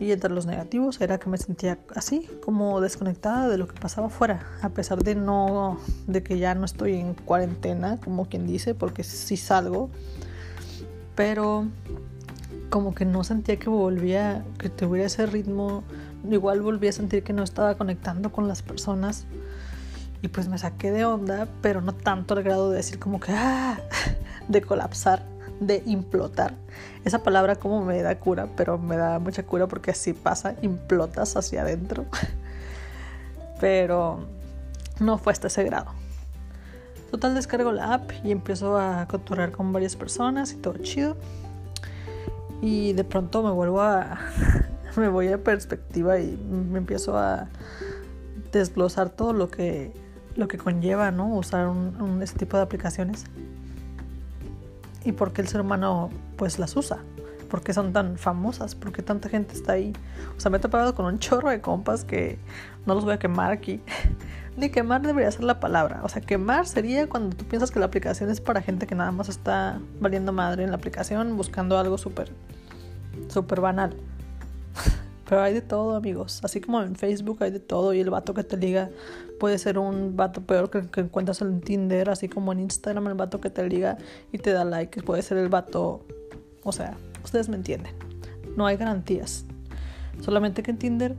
Y 0.00 0.10
entre 0.10 0.30
los 0.30 0.46
negativos 0.46 1.00
era 1.00 1.18
que 1.18 1.28
me 1.28 1.36
sentía 1.36 1.78
así, 1.94 2.28
como 2.44 2.80
desconectada 2.80 3.48
de 3.48 3.58
lo 3.58 3.68
que 3.68 3.78
pasaba 3.78 4.06
afuera, 4.06 4.46
a 4.62 4.70
pesar 4.70 5.02
de 5.02 5.14
no 5.14 5.78
de 6.06 6.22
que 6.22 6.38
ya 6.38 6.54
no 6.54 6.64
estoy 6.64 6.94
en 6.96 7.14
cuarentena, 7.14 8.00
como 8.00 8.26
quien 8.26 8.46
dice, 8.46 8.74
porque 8.74 9.04
sí 9.04 9.36
salgo, 9.36 9.90
pero 11.14 11.66
como 12.70 12.94
que 12.94 13.04
no 13.04 13.22
sentía 13.22 13.58
que 13.58 13.68
volvía, 13.68 14.44
que 14.58 14.70
tuviera 14.70 15.06
ese 15.06 15.26
ritmo, 15.26 15.84
igual 16.30 16.62
volví 16.62 16.88
a 16.88 16.92
sentir 16.92 17.22
que 17.22 17.34
no 17.34 17.42
estaba 17.42 17.74
conectando 17.76 18.32
con 18.32 18.48
las 18.48 18.62
personas. 18.62 19.26
Y 20.22 20.28
pues 20.28 20.48
me 20.48 20.56
saqué 20.56 20.90
de 20.90 21.04
onda, 21.04 21.48
pero 21.60 21.82
no 21.82 21.92
tanto 21.94 22.34
al 22.34 22.42
grado 22.42 22.70
de 22.70 22.76
decir 22.76 22.98
como 22.98 23.20
que 23.20 23.32
¡ah! 23.32 23.78
de 24.48 24.62
colapsar, 24.62 25.22
de 25.66 25.82
implotar. 25.86 26.54
Esa 27.04 27.22
palabra 27.22 27.56
como 27.56 27.84
me 27.84 28.00
da 28.02 28.18
cura, 28.18 28.48
pero 28.56 28.78
me 28.78 28.96
da 28.96 29.18
mucha 29.18 29.44
cura 29.44 29.66
porque 29.66 29.90
así 29.90 30.12
pasa, 30.12 30.54
implotas 30.62 31.36
hacia 31.36 31.62
adentro. 31.62 32.06
Pero 33.60 34.26
no 34.98 35.18
fue 35.18 35.32
hasta 35.32 35.46
ese 35.46 35.62
grado. 35.62 35.92
Total 37.12 37.34
descargo 37.34 37.70
la 37.70 37.94
app 37.94 38.10
y 38.24 38.32
empiezo 38.32 38.76
a 38.76 39.06
cotorrear 39.06 39.52
con 39.52 39.72
varias 39.72 39.94
personas 39.94 40.52
y 40.52 40.56
todo 40.56 40.78
chido. 40.78 41.16
Y 42.60 42.92
de 42.94 43.04
pronto 43.04 43.42
me 43.42 43.50
vuelvo 43.50 43.82
a... 43.82 44.18
me 44.96 45.08
voy 45.08 45.28
a 45.28 45.42
perspectiva 45.42 46.18
y 46.18 46.36
me 46.36 46.78
empiezo 46.78 47.16
a 47.16 47.48
desglosar 48.52 49.10
todo 49.10 49.32
lo 49.32 49.48
que, 49.48 49.92
lo 50.36 50.48
que 50.48 50.58
conlleva, 50.58 51.10
¿no? 51.10 51.34
Usar 51.34 51.68
un, 51.68 52.20
este 52.22 52.38
tipo 52.38 52.56
de 52.56 52.62
aplicaciones 52.62 53.24
y 55.04 55.12
por 55.12 55.32
qué 55.32 55.42
el 55.42 55.48
ser 55.48 55.60
humano 55.60 56.10
pues 56.36 56.58
las 56.58 56.76
usa, 56.76 56.98
por 57.50 57.62
qué 57.62 57.72
son 57.72 57.92
tan 57.92 58.16
famosas, 58.18 58.74
por 58.74 58.92
qué 58.92 59.02
tanta 59.02 59.28
gente 59.28 59.54
está 59.54 59.72
ahí. 59.72 59.92
O 60.36 60.40
sea, 60.40 60.50
me 60.50 60.58
he 60.58 60.60
topado 60.60 60.94
con 60.94 61.06
un 61.06 61.18
chorro 61.18 61.50
de 61.50 61.60
compas 61.60 62.04
que 62.04 62.38
no 62.86 62.94
los 62.94 63.04
voy 63.04 63.14
a 63.14 63.18
quemar 63.18 63.52
aquí. 63.52 63.80
Ni 64.56 64.68
quemar 64.70 65.02
debería 65.02 65.30
ser 65.30 65.44
la 65.44 65.60
palabra. 65.60 66.00
O 66.02 66.08
sea, 66.08 66.20
quemar 66.20 66.66
sería 66.66 67.08
cuando 67.08 67.36
tú 67.36 67.44
piensas 67.44 67.70
que 67.70 67.78
la 67.78 67.86
aplicación 67.86 68.30
es 68.30 68.40
para 68.40 68.60
gente 68.60 68.86
que 68.86 68.94
nada 68.94 69.10
más 69.10 69.28
está 69.28 69.80
valiendo 70.00 70.32
madre 70.32 70.64
en 70.64 70.70
la 70.70 70.76
aplicación 70.76 71.36
buscando 71.36 71.78
algo 71.78 71.96
súper, 71.98 72.32
súper 73.28 73.60
banal. 73.60 73.96
Pero 75.28 75.42
hay 75.42 75.54
de 75.54 75.62
todo, 75.62 75.96
amigos. 75.96 76.40
Así 76.42 76.60
como 76.60 76.82
en 76.82 76.96
Facebook 76.96 77.42
hay 77.42 77.50
de 77.50 77.60
todo 77.60 77.94
y 77.94 78.00
el 78.00 78.10
vato 78.10 78.34
que 78.34 78.44
te 78.44 78.56
liga 78.56 78.90
puede 79.38 79.58
ser 79.58 79.78
un 79.78 80.16
vato 80.16 80.42
peor 80.42 80.70
que, 80.70 81.00
encuentras 81.00 81.40
en 81.42 81.60
Tinder, 81.60 82.10
así 82.10 82.28
como 82.28 82.52
en 82.52 82.60
Instagram 82.60 83.08
el 83.08 83.14
vato 83.14 83.40
que 83.40 83.50
te 83.50 83.66
liga 83.68 83.98
y 84.30 84.38
te 84.38 84.52
da 84.52 84.64
like, 84.64 85.02
puede 85.02 85.22
ser 85.22 85.38
el 85.38 85.48
vato, 85.48 86.06
o 86.62 86.70
sea, 86.70 86.96
ustedes 87.24 87.48
me 87.48 87.56
entienden. 87.56 87.92
No 88.56 88.66
hay 88.66 88.76
garantías. 88.76 89.44
Solamente 90.20 90.62
que 90.62 90.70
en 90.70 90.78
Tinder 90.78 91.16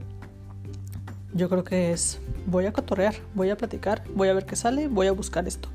yo 1.33 1.49
creo 1.49 1.63
que 1.63 1.91
es 1.91 2.21
voy 2.45 2.65
a 2.65 2.71
cotorrear, 2.71 3.15
voy 3.33 3.49
a 3.49 3.57
platicar, 3.57 4.03
voy 4.15 4.29
a 4.29 4.33
ver 4.33 4.45
qué 4.45 4.55
sale, 4.55 4.87
voy 4.87 5.07
a 5.07 5.11
buscar 5.11 5.47
esto. 5.47 5.69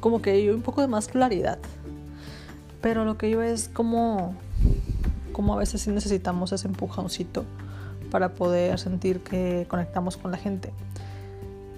Como 0.00 0.22
que 0.22 0.30
hay 0.30 0.48
un 0.50 0.62
poco 0.62 0.80
de 0.80 0.86
más 0.86 1.08
claridad. 1.08 1.58
Pero 2.80 3.04
lo 3.04 3.18
que 3.18 3.28
iba 3.28 3.44
es 3.46 3.68
como, 3.68 4.36
como 5.32 5.54
a 5.54 5.56
veces 5.56 5.80
sí 5.80 5.90
necesitamos 5.90 6.52
ese 6.52 6.68
empujoncito 6.68 7.44
para 8.10 8.34
poder 8.34 8.78
sentir 8.78 9.20
que 9.20 9.66
conectamos 9.68 10.16
con 10.16 10.30
la 10.30 10.38
gente. 10.38 10.72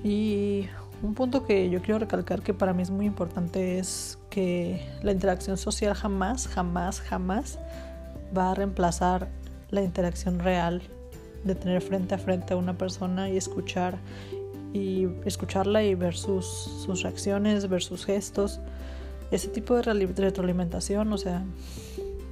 Y 0.03 0.67
un 1.03 1.15
punto 1.15 1.45
que 1.47 1.71
yo 1.71 1.81
quiero 1.83 1.99
recalcar 1.99 2.43
que 2.43 2.55
para 2.55 2.73
mí 2.73 2.83
es 2.83 2.91
muy 2.91 3.07
importante 3.07 3.79
es 3.79 4.19
que 4.29 4.87
la 5.03 5.13
interacción 5.13 5.57
social 5.57 5.95
jamás, 5.95 6.49
jamás, 6.49 7.01
jamás 7.01 7.59
va 8.37 8.53
a 8.53 8.55
reemplazar 8.55 9.29
la 9.71 9.83
interacción 9.83 10.39
real 10.39 10.83
de 11.45 11.55
tener 11.55 11.81
frente 11.81 12.15
a 12.15 12.19
frente 12.19 12.55
a 12.55 12.57
una 12.57 12.77
persona 12.77 13.31
y 13.31 13.37
escuchar 13.37 13.99
y 14.73 15.09
escucharla 15.25 15.83
y 15.83 15.95
ver 15.95 16.15
sus, 16.15 16.47
sus 16.47 17.03
reacciones, 17.03 17.69
ver 17.69 17.83
sus 17.83 18.05
gestos, 18.05 18.61
ese 19.31 19.49
tipo 19.49 19.75
de 19.75 19.83
retroalimentación, 19.83 21.13
o 21.13 21.19
sea, 21.19 21.45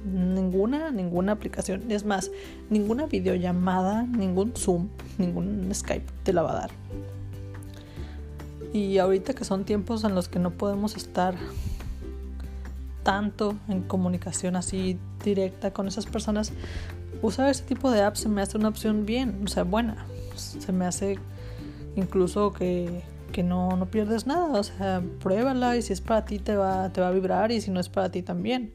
ninguna, 0.05 0.91
ninguna 0.91 1.33
aplicación, 1.33 1.91
es 1.91 2.05
más, 2.05 2.31
ninguna 2.69 3.05
videollamada, 3.05 4.03
ningún 4.03 4.53
Zoom, 4.55 4.89
ningún 5.17 5.69
Skype 5.73 6.05
te 6.23 6.33
la 6.33 6.41
va 6.41 6.51
a 6.51 6.55
dar. 6.55 6.71
Y 8.73 8.97
ahorita 8.99 9.33
que 9.33 9.43
son 9.45 9.65
tiempos 9.65 10.03
en 10.03 10.15
los 10.15 10.29
que 10.29 10.39
no 10.39 10.51
podemos 10.51 10.95
estar 10.95 11.35
tanto 13.03 13.55
en 13.67 13.81
comunicación 13.81 14.55
así 14.55 14.99
directa 15.23 15.71
con 15.71 15.87
esas 15.87 16.05
personas, 16.05 16.51
usar 17.21 17.49
ese 17.49 17.63
tipo 17.63 17.89
de 17.89 18.03
apps 18.03 18.21
se 18.21 18.29
me 18.29 18.41
hace 18.41 18.57
una 18.57 18.69
opción 18.69 19.05
bien, 19.05 19.41
o 19.43 19.47
sea, 19.47 19.63
buena. 19.63 20.05
Se 20.35 20.71
me 20.71 20.85
hace 20.85 21.17
incluso 21.95 22.53
que, 22.53 23.03
que 23.31 23.43
no, 23.43 23.75
no, 23.75 23.87
pierdes 23.87 24.27
nada, 24.27 24.59
o 24.59 24.63
sea, 24.63 25.01
pruébala 25.19 25.75
y 25.75 25.81
si 25.81 25.93
es 25.93 26.01
para 26.01 26.25
ti 26.25 26.39
te 26.39 26.55
va, 26.55 26.89
te 26.93 27.01
va 27.01 27.07
a 27.07 27.11
vibrar 27.11 27.51
y 27.51 27.61
si 27.61 27.71
no 27.71 27.79
es 27.79 27.89
para 27.89 28.11
ti 28.11 28.21
también. 28.21 28.73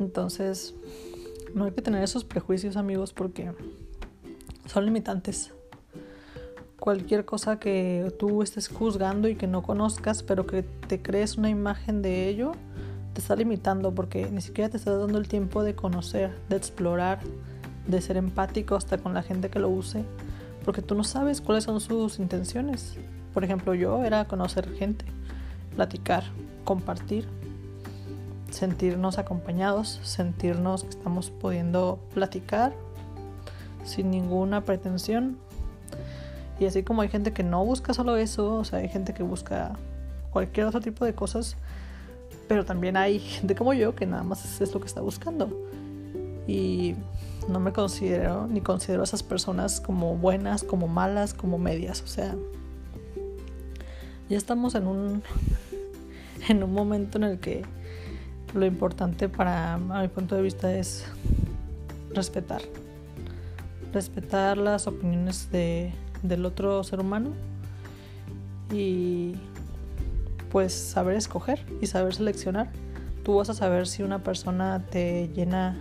Entonces, 0.00 0.74
no 1.54 1.64
hay 1.64 1.72
que 1.72 1.82
tener 1.82 2.02
esos 2.02 2.24
prejuicios 2.24 2.76
amigos 2.76 3.12
porque 3.12 3.52
son 4.66 4.84
limitantes 4.84 5.52
cualquier 6.80 7.24
cosa 7.24 7.60
que 7.60 8.12
tú 8.18 8.42
estés 8.42 8.68
juzgando 8.68 9.28
y 9.28 9.36
que 9.36 9.46
no 9.46 9.62
conozcas, 9.62 10.24
pero 10.24 10.46
que 10.46 10.62
te 10.62 11.00
crees 11.00 11.36
una 11.36 11.50
imagen 11.50 12.02
de 12.02 12.28
ello, 12.28 12.52
te 13.12 13.20
está 13.20 13.36
limitando 13.36 13.94
porque 13.94 14.28
ni 14.30 14.40
siquiera 14.40 14.70
te 14.70 14.78
estás 14.78 14.98
dando 14.98 15.18
el 15.18 15.28
tiempo 15.28 15.62
de 15.62 15.76
conocer, 15.76 16.32
de 16.48 16.56
explorar, 16.56 17.20
de 17.86 18.00
ser 18.00 18.16
empático 18.16 18.74
hasta 18.74 18.98
con 18.98 19.14
la 19.14 19.22
gente 19.22 19.50
que 19.50 19.60
lo 19.60 19.68
use, 19.68 20.04
porque 20.64 20.82
tú 20.82 20.94
no 20.94 21.04
sabes 21.04 21.40
cuáles 21.40 21.64
son 21.64 21.80
sus 21.80 22.18
intenciones. 22.18 22.96
Por 23.34 23.44
ejemplo, 23.44 23.74
yo 23.74 24.02
era 24.02 24.26
conocer 24.26 24.72
gente, 24.72 25.04
platicar, 25.76 26.24
compartir, 26.64 27.28
sentirnos 28.50 29.18
acompañados, 29.18 30.00
sentirnos 30.02 30.84
que 30.84 30.90
estamos 30.90 31.30
pudiendo 31.30 31.98
platicar 32.14 32.72
sin 33.84 34.10
ninguna 34.10 34.64
pretensión, 34.64 35.38
y 36.60 36.66
así 36.66 36.82
como 36.82 37.00
hay 37.00 37.08
gente 37.08 37.32
que 37.32 37.42
no 37.42 37.64
busca 37.64 37.94
solo 37.94 38.18
eso, 38.18 38.56
o 38.56 38.64
sea, 38.64 38.80
hay 38.80 38.88
gente 38.88 39.14
que 39.14 39.22
busca 39.22 39.72
cualquier 40.30 40.66
otro 40.66 40.80
tipo 40.80 41.06
de 41.06 41.14
cosas, 41.14 41.56
pero 42.48 42.66
también 42.66 42.98
hay 42.98 43.18
gente 43.18 43.54
como 43.54 43.72
yo 43.72 43.94
que 43.94 44.04
nada 44.04 44.22
más 44.22 44.60
es 44.60 44.74
lo 44.74 44.80
que 44.80 44.86
está 44.86 45.00
buscando. 45.00 45.48
Y 46.46 46.96
no 47.48 47.60
me 47.60 47.72
considero 47.72 48.46
ni 48.46 48.60
considero 48.60 49.00
a 49.00 49.04
esas 49.04 49.22
personas 49.22 49.80
como 49.80 50.16
buenas, 50.16 50.62
como 50.62 50.86
malas, 50.86 51.32
como 51.32 51.56
medias, 51.56 52.02
o 52.02 52.06
sea, 52.06 52.36
ya 54.28 54.36
estamos 54.36 54.74
en 54.74 54.86
un 54.86 55.22
en 56.48 56.62
un 56.62 56.72
momento 56.72 57.18
en 57.18 57.24
el 57.24 57.38
que 57.38 57.62
lo 58.54 58.66
importante 58.66 59.28
para 59.28 59.74
a 59.74 59.78
mi 59.78 60.08
punto 60.08 60.34
de 60.36 60.42
vista 60.42 60.74
es 60.74 61.04
respetar. 62.12 62.62
Respetar 63.92 64.58
las 64.58 64.86
opiniones 64.86 65.50
de 65.50 65.92
del 66.22 66.44
otro 66.44 66.82
ser 66.84 67.00
humano 67.00 67.30
y 68.72 69.34
pues 70.50 70.72
saber 70.72 71.16
escoger 71.16 71.64
y 71.80 71.86
saber 71.86 72.14
seleccionar. 72.14 72.70
Tú 73.24 73.36
vas 73.36 73.50
a 73.50 73.54
saber 73.54 73.86
si 73.86 74.02
una 74.02 74.22
persona 74.22 74.84
te 74.90 75.28
llena 75.34 75.76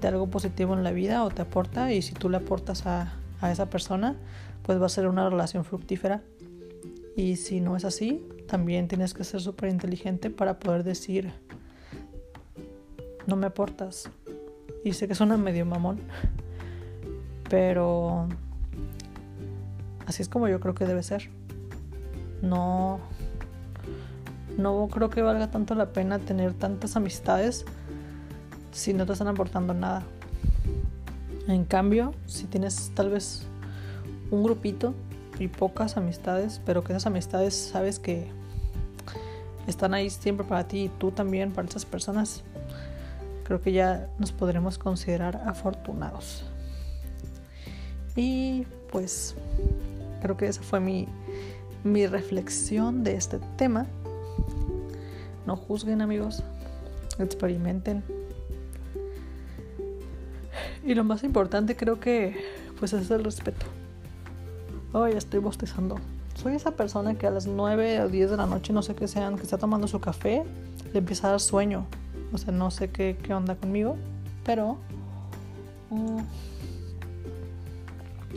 de 0.00 0.08
algo 0.08 0.28
positivo 0.28 0.74
en 0.74 0.84
la 0.84 0.92
vida 0.92 1.24
o 1.24 1.30
te 1.30 1.42
aporta 1.42 1.92
y 1.92 2.02
si 2.02 2.14
tú 2.14 2.28
le 2.28 2.36
aportas 2.36 2.86
a, 2.86 3.14
a 3.40 3.50
esa 3.50 3.70
persona 3.70 4.16
pues 4.62 4.80
va 4.80 4.86
a 4.86 4.90
ser 4.90 5.06
una 5.08 5.28
relación 5.28 5.64
fructífera 5.64 6.22
y 7.16 7.36
si 7.36 7.60
no 7.60 7.76
es 7.76 7.84
así 7.84 8.22
también 8.46 8.88
tienes 8.88 9.14
que 9.14 9.24
ser 9.24 9.40
súper 9.40 9.70
inteligente 9.70 10.30
para 10.30 10.58
poder 10.58 10.84
decir 10.84 11.32
no 13.26 13.36
me 13.36 13.46
aportas 13.46 14.10
y 14.84 14.92
sé 14.92 15.08
que 15.08 15.14
suena 15.14 15.36
medio 15.36 15.64
mamón 15.66 16.00
pero 17.48 18.28
Así 20.06 20.22
es 20.22 20.28
como 20.28 20.48
yo 20.48 20.60
creo 20.60 20.74
que 20.74 20.84
debe 20.84 21.02
ser. 21.02 21.30
No, 22.42 22.98
no 24.58 24.88
creo 24.90 25.10
que 25.10 25.22
valga 25.22 25.50
tanto 25.50 25.74
la 25.74 25.92
pena 25.92 26.18
tener 26.18 26.52
tantas 26.52 26.96
amistades 26.96 27.64
si 28.72 28.92
no 28.92 29.06
te 29.06 29.12
están 29.12 29.28
aportando 29.28 29.72
nada. 29.72 30.02
En 31.48 31.64
cambio, 31.64 32.12
si 32.26 32.44
tienes 32.46 32.92
tal 32.94 33.10
vez 33.10 33.46
un 34.30 34.42
grupito 34.42 34.94
y 35.38 35.48
pocas 35.48 35.96
amistades, 35.96 36.60
pero 36.64 36.84
que 36.84 36.92
esas 36.92 37.06
amistades 37.06 37.54
sabes 37.54 37.98
que 37.98 38.28
están 39.66 39.94
ahí 39.94 40.10
siempre 40.10 40.46
para 40.46 40.68
ti 40.68 40.84
y 40.84 40.88
tú 40.88 41.12
también 41.12 41.52
para 41.52 41.68
esas 41.68 41.86
personas, 41.86 42.44
creo 43.44 43.60
que 43.60 43.72
ya 43.72 44.08
nos 44.18 44.32
podremos 44.32 44.78
considerar 44.78 45.42
afortunados. 45.46 46.44
Y 48.16 48.66
pues 48.90 49.36
Creo 50.24 50.38
que 50.38 50.46
esa 50.46 50.62
fue 50.62 50.80
mi, 50.80 51.06
mi 51.82 52.06
reflexión 52.06 53.04
de 53.04 53.14
este 53.14 53.38
tema. 53.58 53.84
No 55.46 55.54
juzguen 55.54 56.00
amigos, 56.00 56.42
experimenten. 57.18 58.02
Y 60.82 60.94
lo 60.94 61.04
más 61.04 61.24
importante 61.24 61.76
creo 61.76 62.00
que 62.00 62.42
pues 62.78 62.94
es 62.94 63.10
el 63.10 63.22
respeto. 63.22 63.66
Oh, 64.94 65.06
ya 65.06 65.18
estoy 65.18 65.40
bostezando. 65.40 65.96
Soy 66.36 66.54
esa 66.54 66.70
persona 66.70 67.16
que 67.16 67.26
a 67.26 67.30
las 67.30 67.46
9 67.46 68.00
o 68.00 68.08
10 68.08 68.30
de 68.30 68.36
la 68.38 68.46
noche, 68.46 68.72
no 68.72 68.80
sé 68.80 68.94
qué 68.94 69.08
sean, 69.08 69.36
que 69.36 69.42
está 69.42 69.58
tomando 69.58 69.88
su 69.88 70.00
café, 70.00 70.42
le 70.94 71.00
empieza 71.00 71.26
a 71.26 71.32
dar 71.32 71.40
sueño. 71.40 71.86
O 72.34 72.38
sea, 72.38 72.52
no 72.52 72.70
sé 72.72 72.90
qué, 72.90 73.16
qué 73.22 73.32
onda 73.32 73.54
conmigo, 73.54 73.96
pero... 74.44 74.76
Mm, 75.90 76.18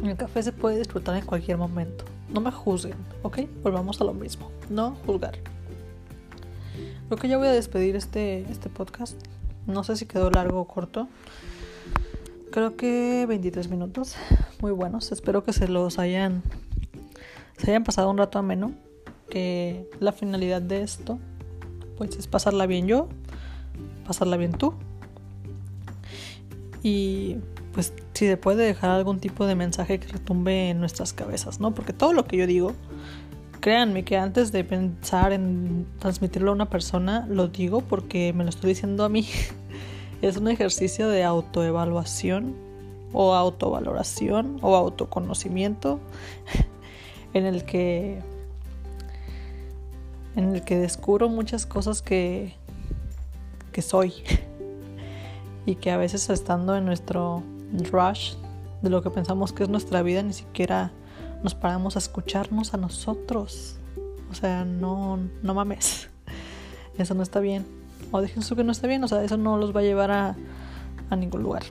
el 0.04 0.16
café 0.16 0.44
se 0.44 0.52
puede 0.52 0.78
disfrutar 0.78 1.18
en 1.18 1.26
cualquier 1.26 1.58
momento. 1.58 2.06
No 2.30 2.40
me 2.40 2.52
juzguen, 2.52 2.98
¿ok? 3.24 3.40
Volvamos 3.64 4.00
a 4.00 4.04
lo 4.04 4.14
mismo. 4.14 4.52
No 4.70 4.96
juzgar. 5.08 5.40
Creo 7.08 7.18
que 7.18 7.28
ya 7.28 7.38
voy 7.40 7.48
a 7.48 7.52
despedir 7.52 7.96
este, 7.96 8.42
este 8.52 8.70
podcast. 8.70 9.18
No 9.66 9.84
sé 9.84 9.96
si 9.96 10.06
quedó 10.06 10.30
largo 10.30 10.60
o 10.60 10.68
corto. 10.68 11.08
Creo 12.52 12.76
que 12.76 13.26
23 13.28 13.70
minutos. 13.70 14.16
Muy 14.62 14.72
buenos. 14.72 15.12
Espero 15.12 15.44
que 15.44 15.54
se 15.54 15.68
los 15.68 15.98
hayan. 15.98 16.44
Se 17.58 17.72
hayan 17.72 17.84
pasado 17.84 18.12
un 18.12 18.20
rato 18.20 18.38
ameno. 18.38 18.74
Que 19.30 19.90
la 20.00 20.12
finalidad 20.12 20.62
de 20.62 20.84
esto. 20.84 21.18
Pues 21.98 22.16
es 22.18 22.28
pasarla 22.28 22.68
bien 22.68 22.86
yo. 22.86 23.10
Pasarla 24.08 24.38
bien 24.38 24.54
tú. 24.54 24.74
Y 26.82 27.38
pues 27.74 27.94
si 28.14 28.26
se 28.26 28.38
puede 28.38 28.66
dejar 28.66 28.90
algún 28.90 29.20
tipo 29.20 29.46
de 29.46 29.54
mensaje 29.54 30.00
que 30.00 30.08
retumbe 30.08 30.70
en 30.70 30.80
nuestras 30.80 31.14
cabezas, 31.14 31.60
¿no? 31.60 31.76
Porque 31.76 31.94
todo 31.94 32.14
lo 32.14 32.26
que 32.26 32.38
yo 32.38 32.48
digo, 32.48 32.74
créanme 33.60 34.04
que 34.04 34.18
antes 34.18 34.52
de 34.52 34.64
pensar 34.64 35.34
en 35.34 35.86
transmitirlo 36.00 36.52
a 36.52 36.54
una 36.56 36.70
persona, 36.70 37.28
lo 37.30 37.50
digo 37.50 37.82
porque 37.82 38.34
me 38.34 38.44
lo 38.46 38.50
estoy 38.50 38.70
diciendo 38.70 39.04
a 39.04 39.10
mí. 39.10 39.28
es 40.22 40.38
un 40.38 40.48
ejercicio 40.48 41.10
de 41.10 41.24
autoevaluación 41.24 42.56
o 43.14 43.36
autovaloración 43.36 44.58
o 44.62 44.76
autoconocimiento 44.76 46.00
en 47.34 47.46
el 47.46 47.64
que 47.66 48.22
en 50.36 50.56
el 50.56 50.64
que 50.64 50.78
descubro 50.78 51.30
muchas 51.30 51.66
cosas 51.66 52.02
que 52.02 52.56
soy 53.82 54.14
y 55.66 55.76
que 55.76 55.92
a 55.92 55.98
veces 55.98 56.30
estando 56.30 56.76
en 56.76 56.86
nuestro 56.86 57.44
rush 57.92 58.34
de 58.82 58.90
lo 58.90 59.02
que 59.02 59.10
pensamos 59.10 59.54
que 59.54 59.64
es 59.64 59.70
nuestra 59.70 60.02
vida, 60.02 60.24
ni 60.24 60.34
siquiera 60.34 60.92
nos 61.44 61.56
paramos 61.56 61.96
a 61.96 62.00
escucharnos 62.00 62.74
a 62.74 62.78
nosotros. 62.78 63.78
O 64.32 64.36
sea, 64.36 64.66
no, 64.66 65.20
no 65.42 65.54
mames. 65.54 66.10
Eso 66.98 67.14
no 67.14 67.24
está 67.24 67.40
bien. 67.40 67.66
O 68.12 68.22
dejen 68.22 68.44
eso 68.44 68.56
que 68.56 68.64
no 68.64 68.72
está 68.72 68.88
bien. 68.88 69.04
O 69.04 69.08
sea, 69.08 69.24
eso 69.24 69.38
no 69.38 69.58
los 69.58 69.76
va 69.76 69.82
a 69.82 69.84
llevar 69.84 70.12
a, 70.12 70.36
a 71.10 71.16
ningún 71.16 71.44
lugar. 71.44 71.64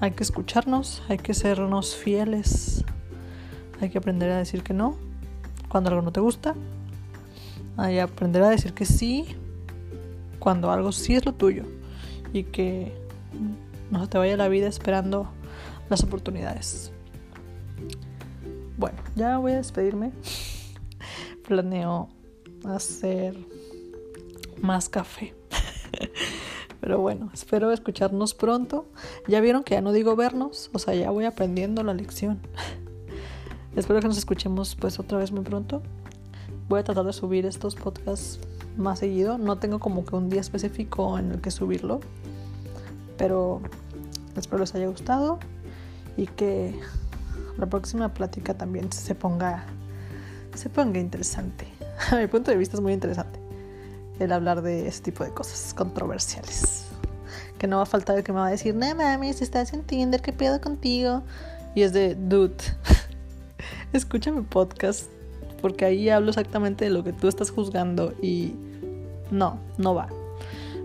Hay 0.00 0.12
que 0.12 0.22
escucharnos, 0.22 1.02
hay 1.08 1.18
que 1.18 1.34
sernos 1.34 1.94
fieles 1.94 2.84
hay 3.82 3.90
que 3.90 3.98
aprender 3.98 4.30
a 4.30 4.38
decir 4.38 4.62
que 4.62 4.74
no 4.74 4.96
cuando 5.68 5.90
algo 5.90 6.02
no 6.02 6.12
te 6.12 6.20
gusta. 6.20 6.54
Hay 7.76 7.94
que 7.94 8.00
aprender 8.00 8.42
a 8.42 8.48
decir 8.48 8.74
que 8.74 8.86
sí 8.86 9.26
cuando 10.42 10.72
algo 10.72 10.90
sí 10.90 11.14
es 11.14 11.24
lo 11.24 11.34
tuyo 11.34 11.62
y 12.32 12.42
que 12.42 12.92
no 13.92 14.02
se 14.02 14.08
te 14.08 14.18
vaya 14.18 14.36
la 14.36 14.48
vida 14.48 14.66
esperando 14.66 15.30
las 15.88 16.02
oportunidades. 16.02 16.90
Bueno, 18.76 18.98
ya 19.14 19.38
voy 19.38 19.52
a 19.52 19.58
despedirme. 19.58 20.10
Planeo 21.46 22.08
hacer 22.64 23.36
más 24.60 24.88
café. 24.88 25.32
Pero 26.80 26.98
bueno, 26.98 27.30
espero 27.32 27.70
escucharnos 27.70 28.34
pronto. 28.34 28.86
Ya 29.28 29.40
vieron 29.40 29.62
que 29.62 29.74
ya 29.74 29.80
no 29.80 29.92
digo 29.92 30.16
vernos, 30.16 30.70
o 30.72 30.80
sea, 30.80 30.96
ya 30.96 31.12
voy 31.12 31.24
aprendiendo 31.24 31.84
la 31.84 31.94
lección. 31.94 32.40
espero 33.76 34.00
que 34.00 34.08
nos 34.08 34.18
escuchemos 34.18 34.74
pues 34.74 34.98
otra 34.98 35.18
vez 35.18 35.30
muy 35.30 35.44
pronto. 35.44 35.84
Voy 36.68 36.80
a 36.80 36.84
tratar 36.84 37.04
de 37.04 37.12
subir 37.12 37.46
estos 37.46 37.76
podcasts 37.76 38.40
más 38.76 39.00
seguido. 39.00 39.38
No 39.38 39.58
tengo 39.58 39.78
como 39.78 40.04
que 40.04 40.16
un 40.16 40.28
día 40.28 40.40
específico 40.40 41.18
en 41.18 41.32
el 41.32 41.40
que 41.40 41.50
subirlo. 41.50 42.00
Pero 43.18 43.60
espero 44.36 44.58
les 44.58 44.74
haya 44.74 44.86
gustado 44.86 45.38
y 46.16 46.26
que 46.26 46.78
la 47.58 47.66
próxima 47.66 48.12
plática 48.14 48.54
también 48.54 48.90
se 48.92 49.14
ponga 49.14 49.64
se 50.54 50.68
ponga 50.68 50.98
interesante. 50.98 51.66
A 52.10 52.16
mi 52.16 52.26
punto 52.26 52.50
de 52.50 52.56
vista 52.56 52.76
es 52.76 52.82
muy 52.82 52.92
interesante 52.92 53.38
el 54.18 54.32
hablar 54.32 54.62
de 54.62 54.86
ese 54.86 55.02
tipo 55.02 55.24
de 55.24 55.30
cosas 55.30 55.74
controversiales. 55.74 56.86
Que 57.58 57.66
no 57.66 57.76
va 57.76 57.84
a 57.84 57.86
faltar 57.86 58.18
el 58.18 58.24
que 58.24 58.32
me 58.32 58.40
va 58.40 58.48
a 58.48 58.50
decir, 58.50 58.74
no 58.74 58.94
mames, 58.94 59.40
estás 59.40 59.72
en 59.72 59.82
Tinder, 59.84 60.20
¿qué 60.20 60.32
pedo 60.32 60.60
contigo? 60.60 61.22
Y 61.74 61.82
es 61.82 61.92
de, 61.92 62.14
dude, 62.14 62.56
escucha 63.92 64.32
podcast, 64.48 65.08
porque 65.62 65.86
ahí 65.86 66.10
hablo 66.10 66.28
exactamente 66.28 66.84
de 66.84 66.90
lo 66.90 67.02
que 67.02 67.14
tú 67.14 67.28
estás 67.28 67.50
juzgando 67.50 68.12
y 68.20 68.52
no, 69.30 69.58
no 69.78 69.94
va. 69.94 70.08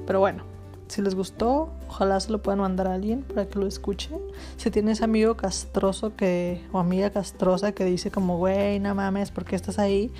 Pero 0.05 0.21
bueno, 0.21 0.43
si 0.87 1.01
les 1.01 1.15
gustó, 1.15 1.69
ojalá 1.89 2.19
se 2.19 2.31
lo 2.31 2.41
puedan 2.41 2.61
mandar 2.61 2.87
a 2.87 2.93
alguien 2.93 3.23
para 3.23 3.45
que 3.45 3.59
lo 3.59 3.67
escuche. 3.67 4.09
Si 4.55 4.71
tienes 4.71 5.01
amigo 5.01 5.35
castroso 5.35 6.15
que 6.15 6.63
o 6.71 6.79
amiga 6.79 7.09
castrosa 7.09 7.73
que 7.73 7.83
dice 7.83 8.09
como, 8.09 8.37
güey, 8.37 8.79
no 8.79 8.95
mames, 8.95 9.31
¿por 9.31 9.43
qué 9.43 9.57
estás 9.57 9.79
ahí? 9.79 10.11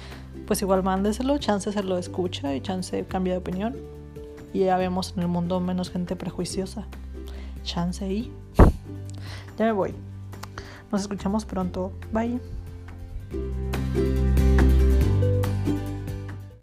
Pues 0.46 0.62
igual 0.62 0.84
mándeselo, 0.84 1.38
chance 1.38 1.72
se 1.72 1.84
lo 1.84 1.98
escucha 1.98 2.54
y 2.54 2.62
chance 2.62 3.06
cambia 3.06 3.34
de 3.34 3.40
opinión. 3.40 3.78
Y 4.54 4.66
ya 4.66 4.78
vemos 4.78 5.14
en 5.16 5.22
el 5.22 5.28
mundo 5.30 5.60
menos 5.60 5.90
gente 5.90 6.16
prejuiciosa. 6.16 6.86
Chance 7.64 8.04
ahí. 8.04 8.32
Ya 9.58 9.66
me 9.66 9.72
voy. 9.72 9.94
Nos 10.92 11.02
escuchamos 11.02 11.46
pronto. 11.46 11.92
Bye. 12.12 12.40